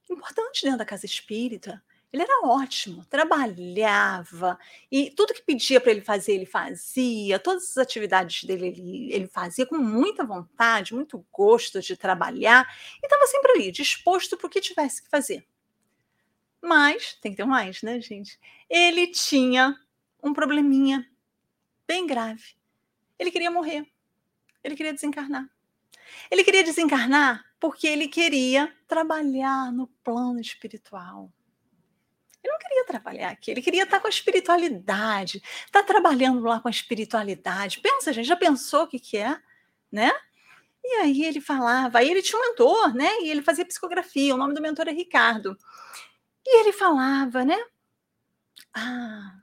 [0.10, 1.84] importante dentro da casa espírita.
[2.12, 4.58] Ele era ótimo, trabalhava
[4.90, 9.28] e tudo que pedia para ele fazer, ele fazia, todas as atividades dele ele, ele
[9.28, 12.66] fazia com muita vontade, muito gosto de trabalhar
[13.04, 15.46] e estava sempre ali, disposto para o que tivesse que fazer.
[16.62, 18.40] Mas, tem que ter mais, né, gente?
[18.70, 19.78] Ele tinha
[20.24, 21.08] um probleminha
[21.88, 22.56] bem grave.
[23.20, 23.86] Ele queria morrer.
[24.64, 25.50] Ele queria desencarnar.
[26.32, 31.32] Ele queria desencarnar porque ele queria trabalhar no plano espiritual.
[32.44, 36.68] Ele não queria trabalhar aqui, ele queria estar com a espiritualidade, estar trabalhando lá com
[36.68, 37.80] a espiritualidade.
[37.80, 39.38] Pensa, gente, já pensou o que, que é,
[39.92, 40.12] né?
[40.84, 43.10] E aí ele falava, aí ele tinha um mentor, né?
[43.22, 45.58] E ele fazia psicografia, o nome do mentor é Ricardo.
[46.46, 47.58] E ele falava, né?
[48.74, 49.38] Ah,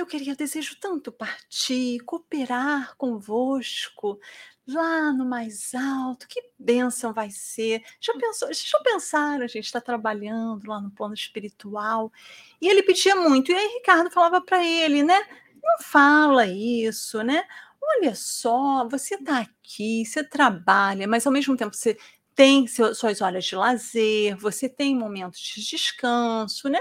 [0.00, 4.20] eu queria, eu desejo tanto partir, cooperar convosco,
[4.66, 7.82] lá no mais alto, que bênção vai ser.
[8.00, 12.12] Já pensou, já pensaram, a gente está trabalhando lá no plano espiritual,
[12.60, 15.18] e ele pedia muito, e aí Ricardo falava para ele, né?
[15.62, 17.44] Não fala isso, né?
[17.82, 21.96] Olha só, você está aqui, você trabalha, mas ao mesmo tempo você
[22.34, 26.78] tem seu, suas horas de lazer, você tem momentos de descanso, né?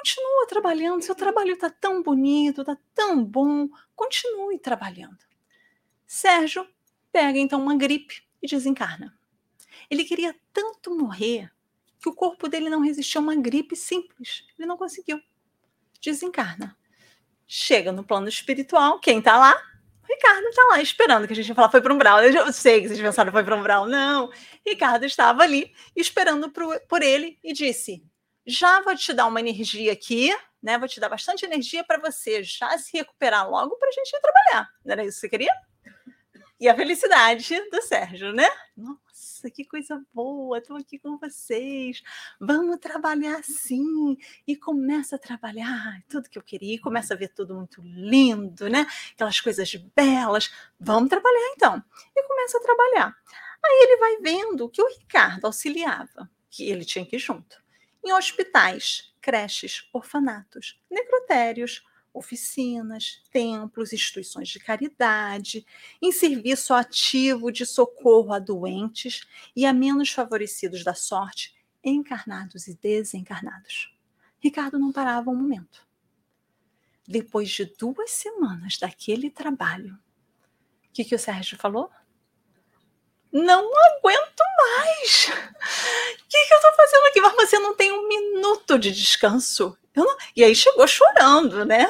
[0.00, 5.18] Continua trabalhando, seu trabalho está tão bonito, está tão bom, continue trabalhando.
[6.06, 6.66] Sérgio
[7.12, 9.14] pega então uma gripe e desencarna.
[9.90, 11.52] Ele queria tanto morrer
[12.00, 14.46] que o corpo dele não resistiu a uma gripe simples.
[14.58, 15.20] Ele não conseguiu.
[16.00, 16.74] Desencarna.
[17.46, 19.54] Chega no plano espiritual, quem está lá?
[20.08, 22.20] Ricardo está lá esperando, que a gente ia falar foi para um Brown.
[22.20, 23.86] Eu sei que vocês pensaram foi para um Brown.
[23.86, 24.30] Não.
[24.66, 28.02] Ricardo estava ali esperando por ele e disse:
[28.50, 30.78] já vou te dar uma energia aqui, né?
[30.78, 34.20] Vou te dar bastante energia para você já se recuperar logo para a gente ir
[34.20, 34.70] trabalhar.
[34.84, 35.52] Não era isso que você queria?
[36.58, 38.46] E a felicidade do Sérgio, né?
[38.76, 42.02] Nossa, que coisa boa, estou aqui com vocês.
[42.38, 44.18] Vamos trabalhar sim.
[44.46, 48.86] E começa a trabalhar tudo que eu queria, começa a ver tudo muito lindo, né?
[49.14, 50.52] Aquelas coisas belas.
[50.78, 51.82] Vamos trabalhar então.
[52.14, 53.16] E começa a trabalhar.
[53.64, 57.58] Aí ele vai vendo que o Ricardo auxiliava, que ele tinha que ir junto
[58.04, 65.64] em hospitais, creches, orfanatos, necrotérios, oficinas, templos, instituições de caridade,
[66.02, 72.74] em serviço ativo de socorro a doentes e a menos favorecidos da sorte, encarnados e
[72.74, 73.96] desencarnados.
[74.40, 75.86] Ricardo não parava um momento.
[77.06, 81.90] Depois de duas semanas daquele trabalho, o que, que o Sérgio falou?
[83.32, 85.28] Não aguento mais!
[85.28, 87.20] O que, que eu estou fazendo aqui?
[87.20, 89.76] Mas você não tem um minuto de descanso.
[89.94, 90.16] Não...
[90.34, 91.86] E aí chegou chorando, né?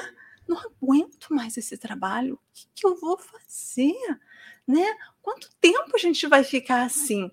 [0.47, 2.35] Não aguento mais esse trabalho.
[2.35, 3.95] O que, que eu vou fazer?
[4.67, 4.87] Né?
[5.23, 7.31] Quanto tempo a gente vai ficar assim?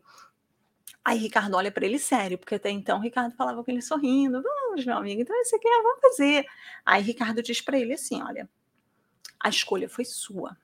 [1.03, 4.85] Aí Ricardo olha para ele sério, porque até então Ricardo falava com ele sorrindo: Vamos,
[4.85, 6.45] meu amigo, então você quer, vamos fazer.
[6.85, 8.49] Aí Ricardo diz para ele assim: Olha,
[9.39, 10.57] a escolha foi sua.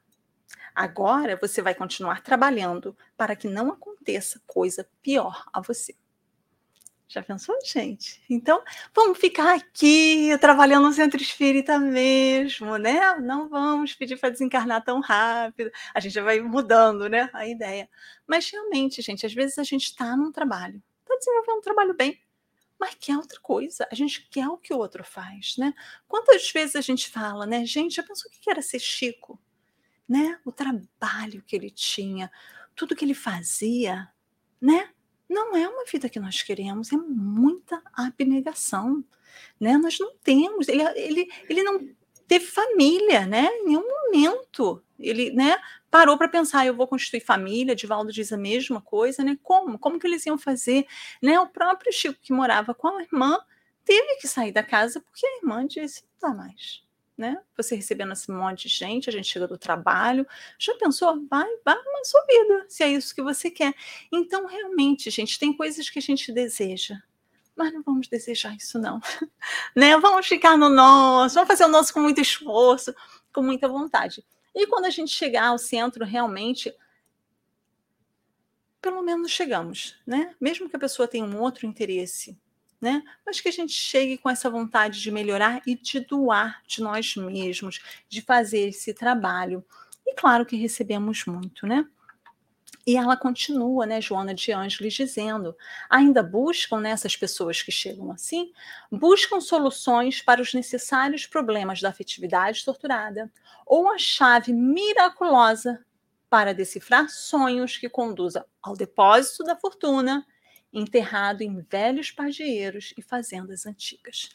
[0.75, 5.95] Agora você vai continuar trabalhando para que não aconteça coisa pior a você.
[7.13, 8.23] Já pensou, gente?
[8.27, 13.15] Então, vamos ficar aqui trabalhando no centro espírita mesmo, né?
[13.19, 15.69] Não vamos pedir para desencarnar tão rápido.
[15.93, 17.29] A gente já vai mudando, né?
[17.33, 17.87] A ideia.
[18.25, 22.19] Mas realmente, gente, às vezes a gente está num trabalho, está desenvolvendo um trabalho bem,
[22.79, 23.87] mas quer outra coisa.
[23.91, 25.73] A gente quer o que o outro faz, né?
[26.07, 27.63] Quantas vezes a gente fala, né?
[27.63, 29.39] Gente, já pensou o que era ser Chico?
[30.07, 30.39] Né?
[30.45, 32.31] O trabalho que ele tinha,
[32.75, 34.07] tudo que ele fazia,
[34.61, 34.89] né?
[35.29, 39.03] Não é uma vida que nós queremos, é muita abnegação,
[39.59, 39.77] né?
[39.77, 41.87] Nós não temos, ele, ele, ele não
[42.27, 43.45] teve família, né?
[43.45, 45.57] Em nenhum momento ele, né?
[45.89, 47.75] Parou para pensar, eu vou constituir família.
[47.75, 49.37] Divaldo diz a mesma coisa, né?
[49.43, 49.77] Como?
[49.77, 50.87] Como que eles iam fazer,
[51.21, 51.39] né?
[51.39, 53.39] O próprio Chico que morava com a irmã
[53.85, 56.83] teve que sair da casa porque a irmã disse, não dá mais
[57.17, 57.37] né?
[57.55, 60.25] Você recebendo esse monte de gente, a gente chega do trabalho,
[60.57, 61.25] já pensou?
[61.29, 63.73] Vai, vai uma subida, se é isso que você quer.
[64.11, 66.95] Então, realmente, gente, tem coisas que a gente deseja,
[67.55, 68.99] mas não vamos desejar isso, não.
[69.75, 69.97] né?
[69.97, 72.93] Vamos ficar no nosso, vamos fazer o nosso com muito esforço,
[73.31, 74.25] com muita vontade.
[74.55, 76.73] E quando a gente chegar ao centro, realmente,
[78.81, 80.35] pelo menos chegamos, né?
[80.39, 82.37] Mesmo que a pessoa tenha um outro interesse
[82.83, 83.01] né?
[83.25, 87.15] Mas que a gente chegue com essa vontade de melhorar e de doar de nós
[87.15, 89.63] mesmos, de fazer esse trabalho.
[90.05, 91.87] E claro que recebemos muito, né?
[92.85, 95.55] E ela continua, né, Joana de Ângeles, dizendo:
[95.89, 98.51] ainda buscam né, pessoas que chegam assim,
[98.91, 103.31] buscam soluções para os necessários problemas da afetividade torturada,
[103.65, 105.79] ou a chave miraculosa
[106.29, 110.25] para decifrar sonhos que conduza ao depósito da fortuna
[110.73, 114.29] enterrado em velhos pardeiros e fazendas antigas.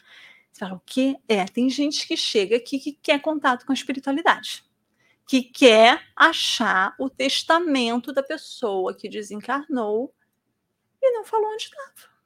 [0.52, 1.44] Você fala, o que é?
[1.44, 4.64] Tem gente que chega aqui que quer contato com a espiritualidade,
[5.26, 10.14] que quer achar o testamento da pessoa que desencarnou
[11.02, 12.18] e não falou onde estava.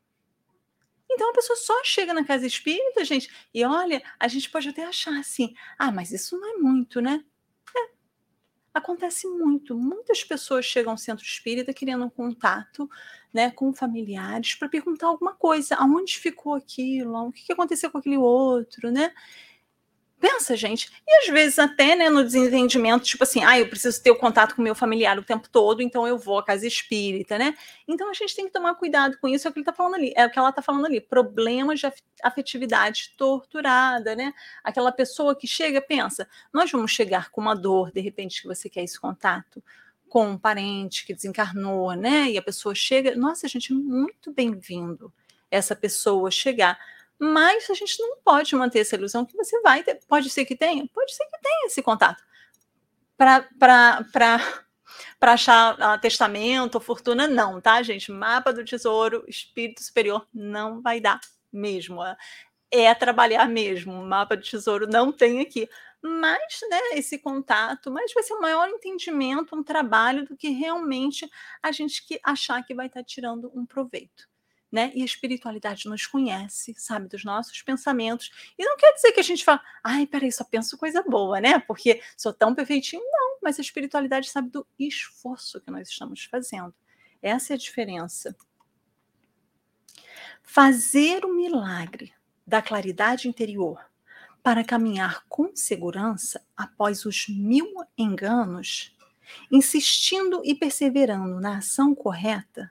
[1.11, 4.85] Então a pessoa só chega na casa espírita, gente, e olha, a gente pode até
[4.85, 7.25] achar assim, ah, mas isso não é muito, né?
[8.75, 9.77] Acontece muito.
[9.77, 12.89] Muitas pessoas chegam ao centro espírita querendo um contato
[13.33, 15.75] né, com familiares para perguntar alguma coisa.
[15.77, 17.29] Aonde ficou aquilo?
[17.29, 19.13] O que aconteceu com aquele outro, né?
[20.23, 20.89] Pensa, gente.
[21.05, 24.55] E às vezes até, né, no desentendimento, tipo assim, ah, eu preciso ter o contato
[24.55, 27.57] com meu familiar o tempo todo, então eu vou à casa espírita, né?
[27.89, 29.97] Então a gente tem que tomar cuidado com isso, é o que ele tá falando
[29.97, 34.33] ali, é o que ela tá falando ali, problemas de afetividade torturada, né?
[34.63, 38.71] Aquela pessoa que chega, pensa, nós vamos chegar com uma dor, de repente, que você
[38.71, 39.61] quer esse contato
[40.13, 42.31] com um parente que desencarnou, né?
[42.31, 45.11] E a pessoa chega, nossa, gente, muito bem-vindo
[45.51, 46.79] essa pessoa chegar
[47.19, 50.01] mas a gente não pode manter essa ilusão que você vai ter.
[50.09, 52.21] Pode ser que tenha, pode ser que tenha esse contato.
[53.17, 54.05] Para
[55.21, 58.11] achar uh, testamento, fortuna, não, tá, gente?
[58.11, 61.21] Mapa do tesouro, espírito superior, não vai dar
[61.53, 62.01] mesmo.
[62.73, 64.05] É trabalhar mesmo.
[64.05, 65.69] Mapa do tesouro não tem aqui.
[66.03, 71.31] Mas, né, esse contato, mas vai ser um maior entendimento, um trabalho do que realmente
[71.63, 74.29] a gente que achar que vai estar tirando um proveito
[74.73, 74.91] né?
[74.95, 78.33] E a espiritualidade nos conhece, sabe, dos nossos pensamentos.
[78.59, 81.59] E não quer dizer que a gente fala, ai, peraí, só penso coisa boa, né?
[81.59, 83.03] Porque sou tão perfeitinho.
[83.05, 86.75] Não, mas a espiritualidade sabe do esforço que nós estamos fazendo.
[87.21, 88.35] Essa é a diferença.
[90.43, 92.15] Fazer o milagre
[92.47, 93.79] da claridade interior
[94.43, 98.97] para caminhar com segurança após os mil enganos,
[99.51, 102.71] insistindo e perseverando na ação correta,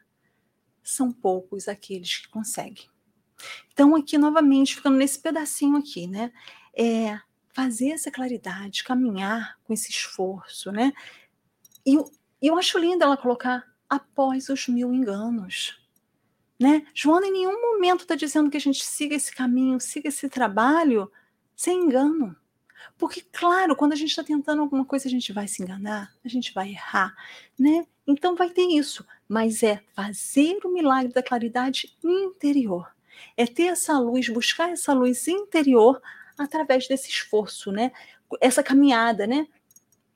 [0.83, 2.89] são poucos aqueles que conseguem.
[3.71, 6.31] Então, aqui novamente, ficando nesse pedacinho aqui, né?
[6.73, 7.19] É
[7.53, 10.91] fazer essa claridade, caminhar com esse esforço, né?
[11.85, 11.97] E
[12.41, 15.79] eu acho lindo ela colocar após os mil enganos.
[16.59, 16.85] Né?
[16.93, 21.11] Joana em nenhum momento está dizendo que a gente siga esse caminho, siga esse trabalho
[21.55, 22.35] sem engano.
[22.97, 26.27] Porque, claro, quando a gente está tentando alguma coisa, a gente vai se enganar, a
[26.27, 27.15] gente vai errar,
[27.57, 27.85] né?
[28.05, 32.87] Então vai ter isso, mas é fazer o milagre da claridade interior.
[33.37, 36.01] É ter essa luz, buscar essa luz interior
[36.37, 37.91] através desse esforço, né?
[38.39, 39.47] Essa caminhada, né?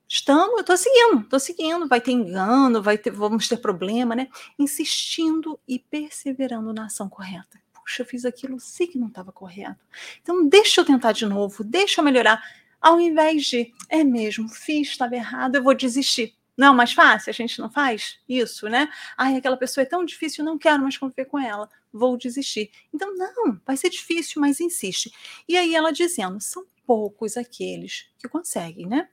[0.08, 4.28] Estamos, eu estou seguindo, estou seguindo, vai ter engano, vai ter, vamos ter problema, né?
[4.58, 7.65] Insistindo e perseverando na ação correta.
[7.86, 9.86] Puxa, eu fiz aquilo, sei que não estava correto.
[10.20, 12.44] Então, deixa eu tentar de novo, deixa eu melhorar.
[12.82, 16.36] Ao invés de, é mesmo, fiz, estava errado, eu vou desistir.
[16.58, 18.90] Não, mais fácil, a gente não faz isso, né?
[19.16, 22.72] Ai, aquela pessoa é tão difícil, não quero mais conviver com ela, vou desistir.
[22.92, 25.14] Então, não, vai ser difícil, mas insiste.
[25.48, 29.08] E aí ela dizendo, são poucos aqueles que conseguem, né?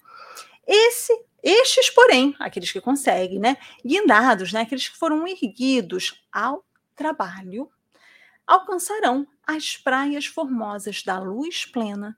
[0.67, 1.13] Esse,
[1.43, 3.59] estes, porém, aqueles que conseguem, né?
[3.85, 4.63] Guindados, né?
[4.63, 6.65] Aqueles que foram erguidos ao
[6.95, 7.69] trabalho,
[8.47, 12.17] alcançarão as praias formosas da luz plena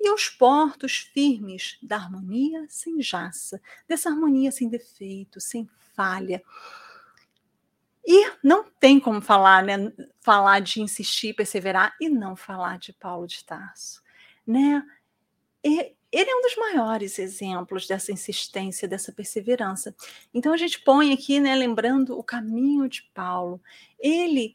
[0.00, 6.42] e os portos firmes da harmonia sem jaça, dessa harmonia sem defeito, sem falha.
[8.06, 13.26] E não tem como falar, né, falar de insistir, perseverar e não falar de Paulo
[13.26, 14.02] de Tarso,
[14.46, 14.84] né?
[15.64, 19.96] E ele é um dos maiores exemplos dessa insistência, dessa perseverança.
[20.34, 23.60] Então a gente põe aqui, né, lembrando o caminho de Paulo.
[23.98, 24.54] Ele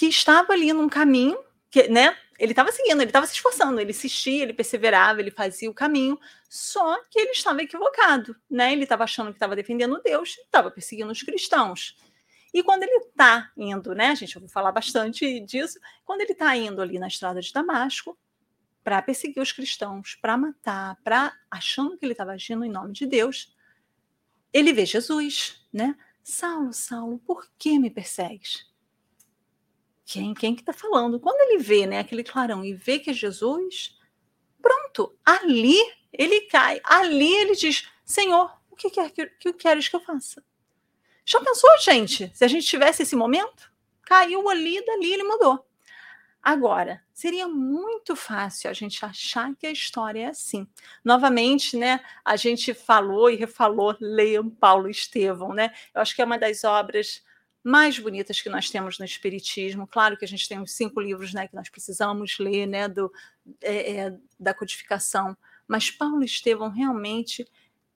[0.00, 1.38] que estava ali num caminho
[1.70, 5.70] que, né, ele estava seguindo, ele estava se esforçando, ele insistia, ele perseverava, ele fazia
[5.70, 8.72] o caminho, só que ele estava equivocado, né?
[8.72, 11.98] Ele estava achando que estava defendendo Deus, estava perseguindo os cristãos.
[12.54, 16.56] E quando ele está indo, né, gente, eu vou falar bastante disso, quando ele está
[16.56, 18.18] indo ali na estrada de Damasco
[18.82, 23.04] para perseguir os cristãos, para matar, para achando que ele estava agindo em nome de
[23.04, 23.54] Deus,
[24.50, 25.94] ele vê Jesus, né?
[26.22, 28.69] Saulo, Saulo, por que me persegues?
[30.10, 31.20] Quem, quem que está falando?
[31.20, 33.96] Quando ele vê né, aquele clarão e vê que é Jesus,
[34.60, 35.78] pronto, ali
[36.12, 40.42] ele cai, ali ele diz: Senhor, o que, quer, que, que queres que eu faça?
[41.24, 43.70] Já pensou, gente, se a gente tivesse esse momento?
[44.02, 45.64] Caiu ali, dali ele mudou.
[46.42, 50.66] Agora, seria muito fácil a gente achar que a história é assim.
[51.04, 55.72] Novamente, né, a gente falou e refalou, leiam Paulo Estevão, né?
[55.94, 57.22] Eu acho que é uma das obras
[57.62, 59.86] mais bonitas que nós temos no Espiritismo.
[59.86, 63.12] Claro que a gente tem os cinco livros né, que nós precisamos ler né, do,
[63.60, 65.36] é, é, da codificação,
[65.68, 67.46] mas Paulo Estevão realmente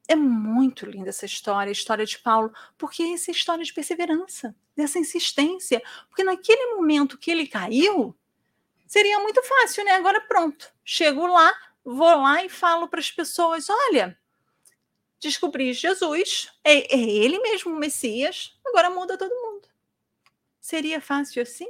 [0.07, 3.73] é muito linda essa história, a história de Paulo, porque essa é a história de
[3.73, 5.83] perseverança, dessa insistência.
[6.09, 8.15] Porque naquele momento que ele caiu,
[8.87, 9.93] seria muito fácil, né?
[9.93, 11.53] Agora pronto, chego lá,
[11.83, 14.19] vou lá e falo para as pessoas: olha,
[15.25, 19.69] descobri Jesus, é, é ele mesmo o Messias, agora muda todo mundo.
[20.61, 21.69] Seria fácil assim?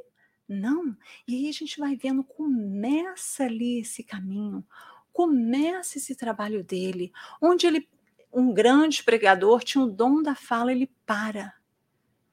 [0.49, 0.97] Não.
[1.27, 4.65] E aí a gente vai vendo, começa ali esse caminho,
[5.13, 7.89] começa esse trabalho dele, onde ele,
[8.33, 11.55] um grande pregador, tinha o dom da fala, ele para.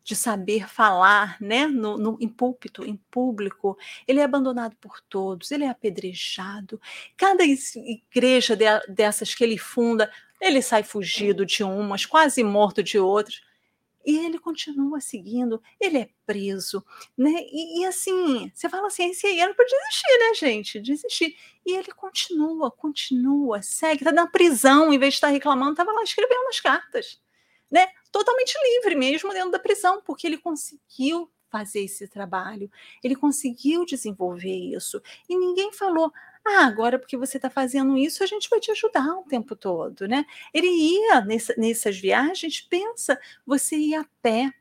[0.04, 3.78] de saber falar, né, no, no, em púlpito, em público.
[4.08, 6.82] Ele é abandonado por todos, ele é apedrejado.
[7.16, 10.12] Cada igreja de, dessas que ele funda,
[10.42, 13.42] ele sai fugido de umas, quase morto de outras.
[14.04, 16.84] E ele continua seguindo, ele é preso,
[17.16, 17.30] né?
[17.52, 20.80] E, e assim, você fala assim, esse aí era para desistir, né, gente?
[20.80, 21.38] Desistir.
[21.64, 26.02] E ele continua, continua, segue, tá na prisão, em vez de estar reclamando, estava lá
[26.02, 27.22] escrevendo as cartas,
[27.70, 27.88] né?
[28.12, 32.72] Totalmente livre mesmo dentro da prisão, porque ele conseguiu fazer esse trabalho,
[33.04, 35.00] ele conseguiu desenvolver isso.
[35.30, 36.12] E ninguém falou,
[36.46, 40.08] ah, agora porque você está fazendo isso, a gente vai te ajudar o tempo todo,
[40.08, 40.26] né?
[40.54, 44.52] Ele ia nessa, nessas viagens, pensa, você ia a pé,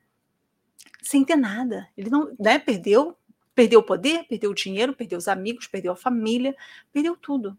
[1.02, 1.88] sem ter nada.
[1.96, 3.16] Ele não, né, perdeu,
[3.54, 6.54] perdeu o poder, perdeu o dinheiro, perdeu os amigos, perdeu a família,
[6.92, 7.58] perdeu tudo.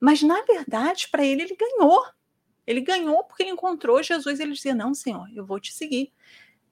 [0.00, 2.04] Mas na verdade, para ele ele ganhou.
[2.66, 6.12] Ele ganhou porque ele encontrou Jesus, ele dizia: "Não, Senhor, eu vou te seguir".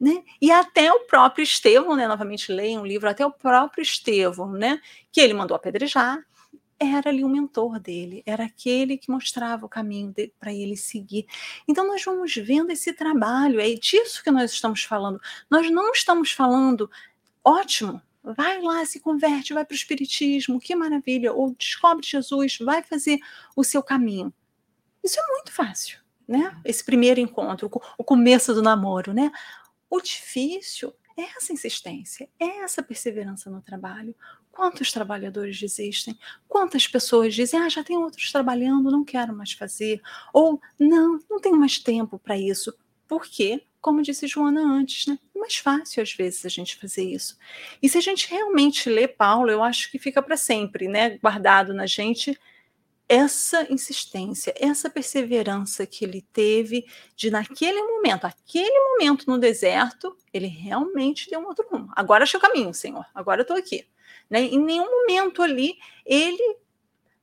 [0.01, 0.24] Né?
[0.42, 4.80] E até o próprio Estevão, né, novamente leia um livro, até o próprio Estevão, né,
[5.12, 6.24] que ele mandou apedrejar,
[6.78, 11.26] era ali o mentor dele, era aquele que mostrava o caminho para ele seguir.
[11.66, 15.20] Então nós vamos vendo esse trabalho, é disso que nós estamos falando.
[15.50, 16.90] Nós não estamos falando,
[17.42, 22.82] ótimo, vai lá, se converte, vai para o Espiritismo, que maravilha, ou descobre Jesus, vai
[22.82, 23.18] fazer
[23.54, 24.32] o seu caminho.
[25.02, 26.60] Isso é muito fácil, né?
[26.64, 29.30] Esse primeiro encontro, o começo do namoro, né?
[29.88, 34.14] O difícil é essa insistência, é essa perseverança no trabalho.
[34.57, 36.18] Quantos trabalhadores desistem?
[36.48, 40.00] Quantas pessoas dizem, ah, já tem outros trabalhando, não quero mais fazer.
[40.32, 42.72] Ou, não, não tenho mais tempo para isso.
[43.07, 43.62] Por quê?
[43.82, 45.18] Como disse Joana antes, né?
[45.34, 47.36] É mais fácil às vezes a gente fazer isso.
[47.82, 51.18] E se a gente realmente lê Paulo, eu acho que fica para sempre, né?
[51.18, 52.34] Guardado na gente
[53.07, 60.46] essa insistência, essa perseverança que ele teve de naquele momento, aquele momento no deserto, ele
[60.46, 61.92] realmente deu um outro rumo.
[61.94, 63.04] Agora achei o caminho, Senhor.
[63.14, 63.86] Agora eu estou aqui.
[64.28, 64.42] Né?
[64.42, 66.58] Em nenhum momento ali ele,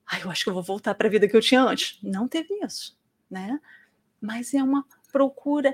[0.05, 1.99] ah, eu acho que eu vou voltar para a vida que eu tinha antes.
[2.01, 2.97] Não teve isso,
[3.29, 3.59] né?
[4.21, 5.73] Mas é uma procura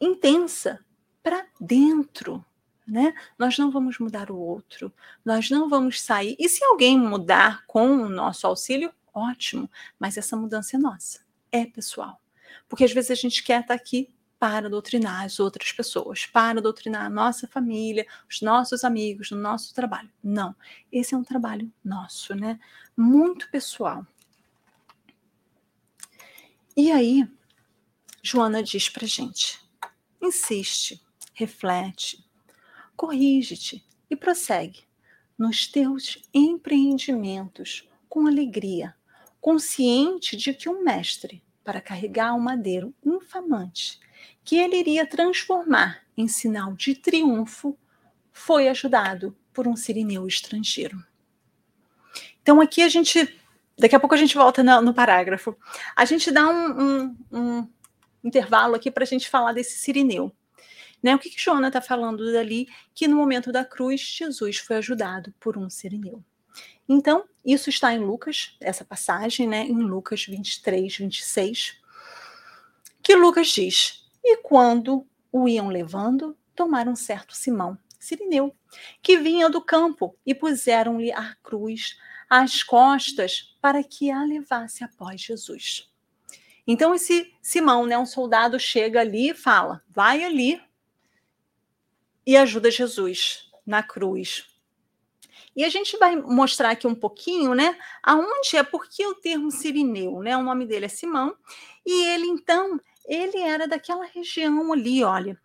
[0.00, 0.84] intensa
[1.22, 2.44] para dentro,
[2.86, 3.14] né?
[3.38, 4.92] Nós não vamos mudar o outro,
[5.24, 6.34] nós não vamos sair.
[6.38, 11.20] E se alguém mudar com o nosso auxílio, ótimo, mas essa mudança é nossa,
[11.52, 12.20] é pessoal.
[12.68, 17.04] Porque às vezes a gente quer estar aqui para doutrinar as outras pessoas, para doutrinar
[17.04, 20.10] a nossa família, os nossos amigos, o nosso trabalho.
[20.24, 20.56] Não,
[20.90, 22.58] esse é um trabalho nosso, né?
[22.96, 24.04] Muito pessoal.
[26.74, 27.28] E aí,
[28.22, 29.60] Joana diz para gente:
[30.22, 32.24] insiste, reflete,
[32.96, 34.84] corrige-te e prossegue
[35.36, 38.94] nos teus empreendimentos com alegria,
[39.38, 44.00] consciente de que um mestre, para carregar um madeiro infamante,
[44.44, 47.78] que ele iria transformar em sinal de triunfo,
[48.32, 51.02] foi ajudado por um sirineu estrangeiro.
[52.42, 53.38] Então, aqui a gente.
[53.78, 55.56] Daqui a pouco a gente volta no, no parágrafo.
[55.96, 57.68] A gente dá um, um, um
[58.22, 60.32] intervalo aqui para a gente falar desse sirineu.
[61.02, 61.14] Né?
[61.14, 62.68] O que, que Joana está falando dali?
[62.94, 66.22] Que no momento da cruz, Jesus foi ajudado por um sirineu.
[66.88, 69.64] Então, isso está em Lucas, essa passagem, né?
[69.64, 71.80] em Lucas 23, 26,
[73.02, 78.54] que Lucas diz: e quando o iam levando, tomaram certo Simão, Sirineu,
[79.02, 81.98] que vinha do campo, e puseram-lhe a cruz
[82.28, 85.90] às costas para que a levasse após Jesus.
[86.66, 90.62] Então, esse Simão, né, um soldado, chega ali e fala: vai ali
[92.26, 94.46] e ajuda Jesus na cruz.
[95.56, 100.20] E a gente vai mostrar aqui um pouquinho, né, aonde é, porque o termo Sirineu,
[100.20, 101.36] né, o nome dele é Simão,
[101.84, 105.38] e ele então ele era daquela região ali, olha,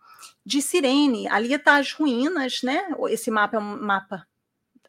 [0.44, 1.28] de Cirene.
[1.28, 2.88] Ali está as ruínas, né?
[3.08, 4.26] Esse mapa é um mapa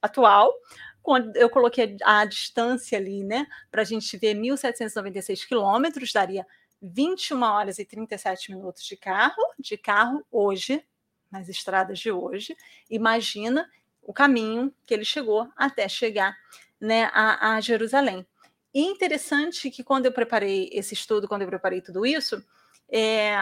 [0.01, 0.53] atual.
[1.01, 3.47] Quando eu coloquei a, a distância ali, né?
[3.71, 6.45] Para a gente ver 1.796 quilômetros, daria
[6.81, 10.83] 21 horas e 37 minutos de carro, de carro hoje,
[11.31, 12.55] nas estradas de hoje.
[12.89, 13.69] Imagina
[14.01, 16.37] o caminho que ele chegou até chegar
[16.79, 18.25] né, a, a Jerusalém.
[18.73, 22.43] E interessante que quando eu preparei esse estudo, quando eu preparei tudo isso,
[22.89, 23.35] é,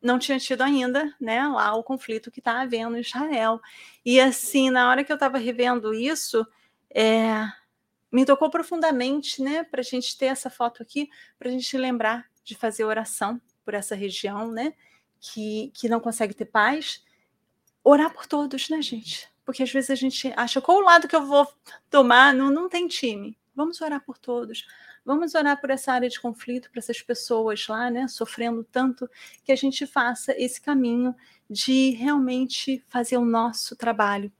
[0.00, 3.60] não tinha tido ainda né, lá o conflito que está havendo em Israel.
[4.04, 6.46] E assim, na hora que eu estava revendo isso,
[6.90, 7.46] é,
[8.10, 11.08] me tocou profundamente né, para a gente ter essa foto aqui,
[11.38, 14.74] para a gente lembrar de fazer oração por essa região né,
[15.20, 17.04] que, que não consegue ter paz.
[17.82, 19.28] Orar por todos, né, gente?
[19.44, 21.46] Porque às vezes a gente acha qual o lado que eu vou
[21.88, 23.38] tomar, não, não tem time.
[23.54, 24.66] Vamos orar por todos
[25.06, 29.08] Vamos orar por essa área de conflito, para essas pessoas lá, né, sofrendo tanto,
[29.44, 31.14] que a gente faça esse caminho
[31.48, 34.32] de realmente fazer o nosso trabalho,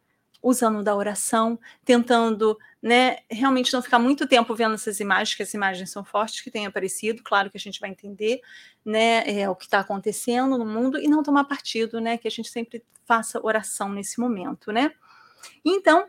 [0.43, 5.55] usando da oração, tentando, né, realmente não ficar muito tempo vendo essas imagens, que as
[5.55, 8.41] imagens são fortes que têm aparecido, claro que a gente vai entender,
[8.85, 12.31] né, é, o que está acontecendo no mundo e não tomar partido, né, que a
[12.31, 14.93] gente sempre faça oração nesse momento, né.
[15.65, 16.09] Então,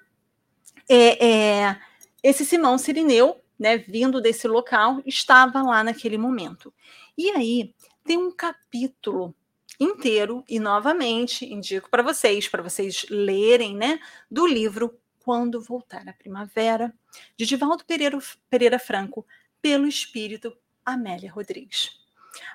[0.90, 1.80] é, é,
[2.24, 6.74] esse Simão Sirineu, né, vindo desse local, estava lá naquele momento.
[7.18, 9.36] E aí tem um capítulo
[9.80, 14.00] inteiro e novamente indico para vocês, para vocês lerem, né,
[14.30, 16.94] do livro Quando Voltar a Primavera,
[17.36, 18.18] de Divaldo Pereira,
[18.50, 19.26] Pereira Franco,
[19.62, 20.56] pelo espírito
[20.86, 21.92] Amélia Rodrigues.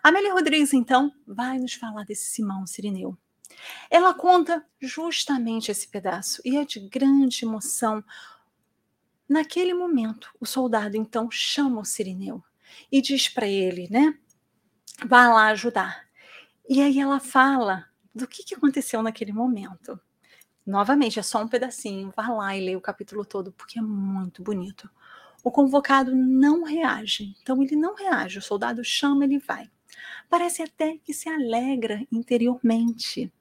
[0.03, 3.17] Amélia Rodrigues, então, vai nos falar desse Simão Sirineu.
[3.91, 8.03] Ela conta justamente esse pedaço e é de grande emoção.
[9.33, 12.45] Naquele momento, o soldado então chama o Sirineu
[12.93, 14.15] e diz para ele, né?
[15.07, 16.07] Vá lá ajudar.
[16.69, 19.99] E aí ela fala do que, que aconteceu naquele momento.
[20.67, 22.13] Novamente, é só um pedacinho.
[22.15, 24.91] Vá lá e leia o capítulo todo, porque é muito bonito.
[25.43, 27.35] O convocado não reage.
[27.41, 28.39] Então, ele não reage.
[28.39, 29.71] O soldado chama, ele vai.
[30.29, 33.33] Parece até que se alegra interiormente.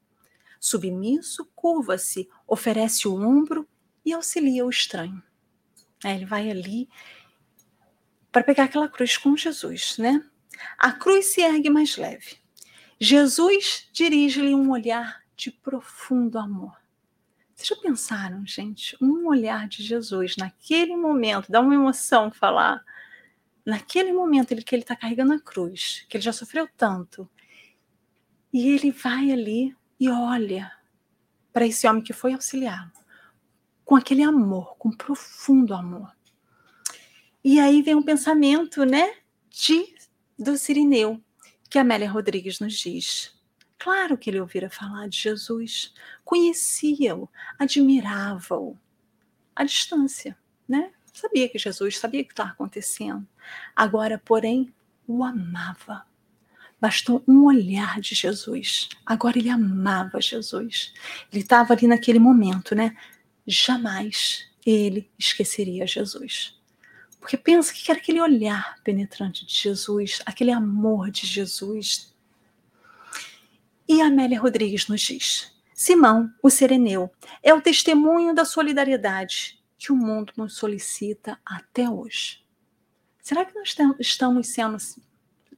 [0.57, 3.67] Submisso, curva-se, oferece o ombro
[4.05, 5.21] e auxilia o estranho.
[6.03, 6.89] É, ele vai ali
[8.31, 10.23] para pegar aquela cruz com Jesus, né?
[10.77, 12.37] A cruz se ergue mais leve.
[12.99, 16.75] Jesus dirige-lhe um olhar de profundo amor.
[17.55, 18.95] Vocês já pensaram, gente?
[19.01, 22.83] Um olhar de Jesus naquele momento, dá uma emoção falar.
[23.65, 27.29] Naquele momento ele, que ele está carregando a cruz, que ele já sofreu tanto,
[28.51, 30.71] e ele vai ali e olha
[31.53, 33.00] para esse homem que foi auxiliá-lo
[33.85, 36.11] com aquele amor, com profundo amor.
[37.43, 39.15] E aí vem um pensamento, né,
[39.49, 39.95] de
[40.37, 41.21] do Sirineu,
[41.69, 43.39] que Amélia Rodrigues nos diz.
[43.77, 48.77] Claro que ele ouvira falar de Jesus, conhecia-o, admirava-o,
[49.55, 50.91] à distância, né?
[51.13, 53.27] Sabia que Jesus, sabia o que estava acontecendo.
[53.75, 54.73] Agora, porém,
[55.07, 56.05] o amava.
[56.79, 58.89] Bastou um olhar de Jesus.
[59.05, 60.93] Agora ele amava Jesus.
[61.31, 62.95] Ele estava ali naquele momento, né?
[63.51, 66.57] Jamais ele esqueceria Jesus.
[67.19, 72.15] Porque pensa que era aquele olhar penetrante de Jesus, aquele amor de Jesus.
[73.87, 77.11] E Amélia Rodrigues nos diz: Simão, o sereneu,
[77.43, 82.43] é o testemunho da solidariedade que o mundo nos solicita até hoje.
[83.21, 84.77] Será que nós estamos sendo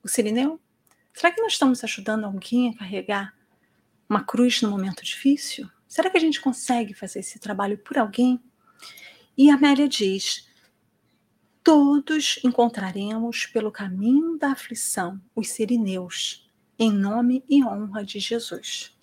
[0.04, 0.60] o sereneu?
[1.14, 3.34] Será que nós estamos ajudando alguém a carregar
[4.10, 5.70] uma cruz no momento difícil?
[5.94, 8.44] Será que a gente consegue fazer esse trabalho por alguém?
[9.38, 10.50] E Amélia diz:
[11.64, 18.98] todos encontraremos pelo caminho da aflição os sirineus, em nome e honra de Jesus.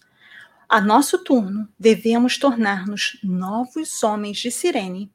[0.68, 5.12] A nosso turno, devemos tornar-nos novos homens de sirene,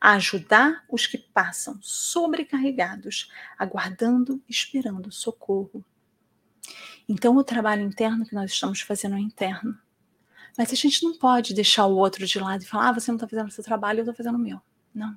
[0.00, 5.84] a ajudar os que passam sobrecarregados, aguardando, esperando socorro
[7.08, 9.78] então, o trabalho interno que nós estamos fazendo é interno.
[10.58, 13.16] Mas a gente não pode deixar o outro de lado e falar: ah, você não
[13.16, 14.60] está fazendo o seu trabalho, eu estou fazendo o meu.
[14.92, 15.16] Não.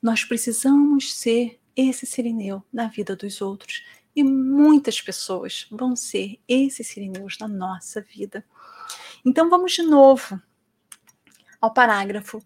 [0.00, 3.84] Nós precisamos ser esse sirineu na vida dos outros.
[4.14, 8.44] E muitas pessoas vão ser esses sirineus na nossa vida.
[9.24, 10.40] Então, vamos de novo
[11.60, 12.40] ao parágrafo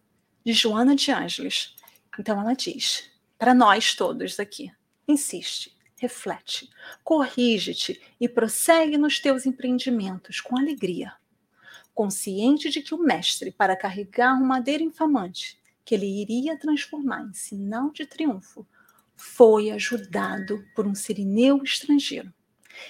[0.44, 1.76] de Joana de Ângeles.
[2.18, 4.72] Então, ela diz: para nós todos aqui,
[5.06, 6.68] insiste reflete,
[7.02, 11.14] corrige-te e prossegue nos teus empreendimentos com alegria,
[11.96, 17.32] consciente de que o mestre, para carregar um madeira infamante, que ele iria transformar em
[17.32, 18.66] sinal de triunfo,
[19.14, 22.30] foi ajudado por um sirineu estrangeiro.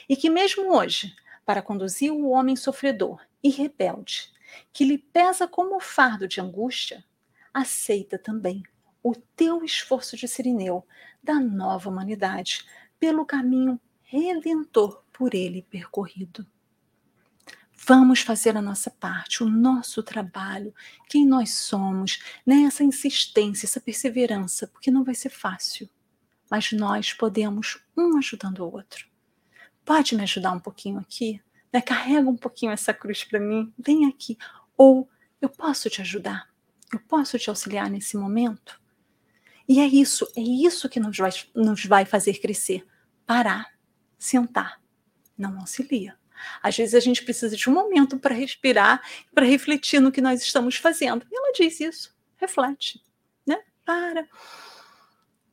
[0.08, 4.28] E que mesmo hoje, para conduzir o homem sofredor e rebelde,
[4.72, 7.04] que lhe pesa como fardo de angústia,
[7.54, 8.64] aceita também
[9.04, 10.84] o teu esforço de sirineu
[11.22, 12.66] da nova humanidade,
[12.98, 16.44] pelo caminho redentor por ele percorrido.
[17.88, 20.74] Vamos fazer a nossa parte, o nosso trabalho,
[21.08, 22.62] quem nós somos, né?
[22.62, 25.88] essa insistência, essa perseverança, porque não vai ser fácil,
[26.50, 29.06] mas nós podemos um ajudando o outro.
[29.84, 31.40] Pode me ajudar um pouquinho aqui?
[31.72, 31.80] Né?
[31.80, 34.36] Carrega um pouquinho essa cruz para mim, vem aqui.
[34.76, 35.08] Ou
[35.40, 36.48] eu posso te ajudar,
[36.92, 38.80] eu posso te auxiliar nesse momento.
[39.68, 42.84] E é isso, é isso que nos vai, nos vai fazer crescer.
[43.24, 43.78] Parar,
[44.18, 44.82] sentar,
[45.38, 46.18] não auxilia.
[46.62, 49.02] Às vezes a gente precisa de um momento para respirar,
[49.34, 51.26] para refletir no que nós estamos fazendo.
[51.30, 53.02] E ela diz isso, reflete,
[53.46, 53.58] né?
[53.84, 54.28] Para,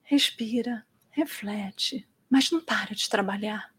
[0.04, 3.74] respira, reflete, mas não para de trabalhar.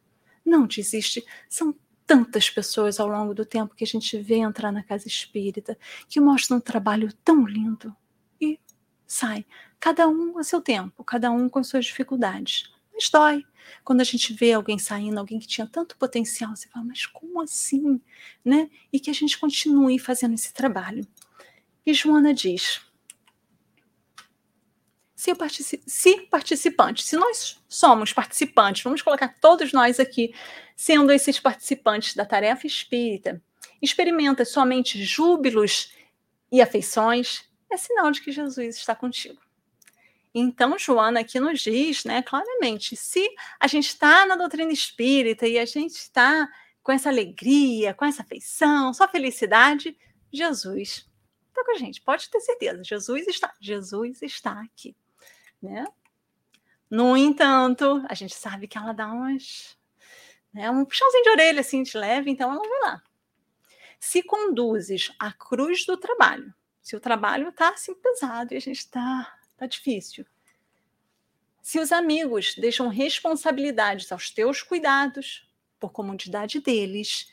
[0.44, 1.24] Não desiste.
[1.48, 1.74] São
[2.06, 5.78] tantas pessoas ao longo do tempo que a gente vê entrar na casa espírita
[6.08, 7.94] que mostram um trabalho tão lindo
[8.40, 8.58] e
[9.06, 9.44] sai.
[9.80, 12.72] Cada um a seu tempo, cada um com suas dificuldades.
[12.94, 13.44] Mas dói.
[13.82, 17.42] Quando a gente vê alguém saindo, alguém que tinha tanto potencial, você fala, mas como
[17.42, 18.00] assim?
[18.44, 18.70] Né?
[18.92, 21.06] E que a gente continue fazendo esse trabalho.
[21.84, 22.80] E Joana diz:
[25.14, 26.28] se, partici se
[26.98, 30.34] se nós somos participantes, vamos colocar todos nós aqui
[30.76, 33.42] sendo esses participantes da tarefa espírita,
[33.80, 35.92] experimenta somente júbilos
[36.52, 39.43] e afeições, é sinal de que Jesus está contigo.
[40.34, 43.24] Então, Joana aqui nos diz, né, claramente, se
[43.60, 46.48] a gente está na doutrina espírita e a gente está
[46.82, 49.96] com essa alegria, com essa afeição, só felicidade,
[50.32, 51.08] Jesus
[51.48, 52.00] está com a gente.
[52.00, 54.96] Pode ter certeza, Jesus está, Jesus está aqui,
[55.62, 55.86] né?
[56.90, 59.78] No entanto, a gente sabe que ela dá umas,
[60.52, 63.02] né, um puxãozinho de orelha assim de leve, então ela vai lá.
[64.00, 68.78] Se conduzes à cruz do trabalho, se o trabalho está assim pesado e a gente
[68.78, 69.32] está
[69.64, 70.26] Tá difícil.
[71.62, 75.48] Se os amigos deixam responsabilidades aos teus cuidados,
[75.80, 77.32] por comodidade deles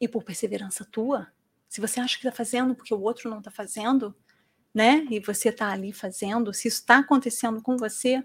[0.00, 1.26] e por perseverança tua,
[1.68, 4.14] se você acha que está fazendo porque o outro não está fazendo,
[4.72, 5.04] né?
[5.10, 8.24] E você está ali fazendo, se isso está acontecendo com você,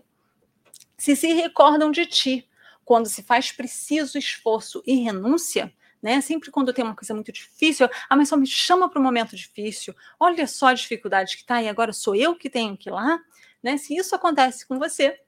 [0.95, 2.47] se se recordam de ti
[2.86, 6.22] quando se faz preciso esforço e renúncia, né?
[6.22, 9.36] Sempre quando tem uma coisa muito difícil, ah, mas só me chama para um momento
[9.36, 9.95] difícil.
[10.20, 13.20] Olha só a dificuldade que está e agora sou eu que tenho que ir lá,
[13.62, 13.78] né?
[13.78, 15.20] Se isso acontece com você,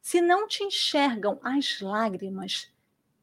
[0.00, 2.72] se não te enxergam as lágrimas,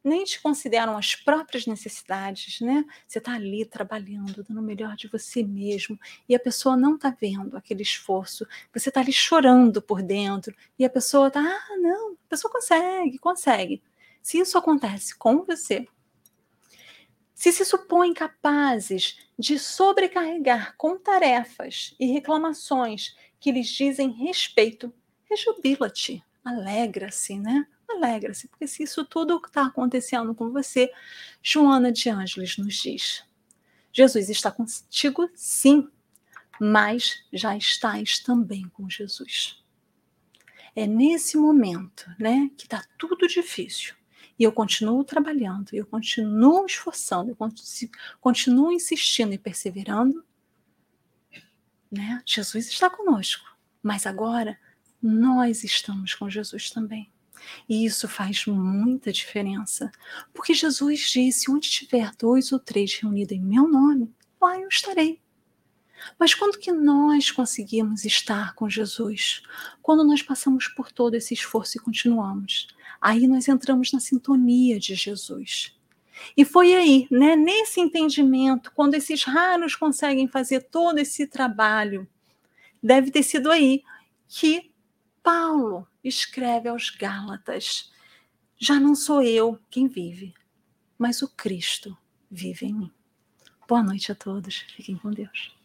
[0.03, 2.83] nem te consideram as próprias necessidades, né?
[3.07, 7.09] Você está ali trabalhando, dando o melhor de você mesmo, e a pessoa não está
[7.11, 12.13] vendo aquele esforço, você está ali chorando por dentro, e a pessoa está, ah, não,
[12.13, 13.81] a pessoa consegue, consegue.
[14.21, 15.87] Se isso acontece com você,
[17.41, 24.93] se se supõem capazes de sobrecarregar com tarefas e reclamações que lhes dizem respeito,
[25.27, 27.65] rejubila-te, alegra-se, né?
[27.89, 30.91] Alegra-se, porque se isso tudo está acontecendo com você,
[31.41, 33.23] Joana de Ângeles nos diz:
[33.91, 35.89] Jesus está contigo, sim,
[36.59, 39.59] mas já estás também com Jesus.
[40.75, 43.95] É nesse momento, né, que está tudo difícil,
[44.41, 47.37] e eu continuo trabalhando, eu continuo esforçando, eu
[48.19, 50.25] continuo insistindo e perseverando,
[51.91, 52.23] né?
[52.25, 53.45] Jesus está conosco,
[53.83, 54.59] mas agora
[54.99, 57.11] nós estamos com Jesus também.
[57.69, 59.91] E isso faz muita diferença,
[60.33, 64.11] porque Jesus disse: onde tiver dois ou três reunidos em meu nome,
[64.41, 65.21] lá eu estarei.
[66.19, 69.43] Mas quando que nós conseguimos estar com Jesus?
[69.83, 72.69] Quando nós passamos por todo esse esforço e continuamos
[73.01, 75.75] aí nós entramos na sintonia de Jesus.
[76.37, 82.07] E foi aí, né, nesse entendimento, quando esses raros conseguem fazer todo esse trabalho,
[82.81, 83.83] deve ter sido aí
[84.27, 84.71] que
[85.23, 87.91] Paulo escreve aos Gálatas:
[88.57, 90.33] Já não sou eu quem vive,
[90.97, 91.97] mas o Cristo
[92.29, 92.91] vive em mim.
[93.67, 94.65] Boa noite a todos.
[94.75, 95.60] Fiquem com Deus.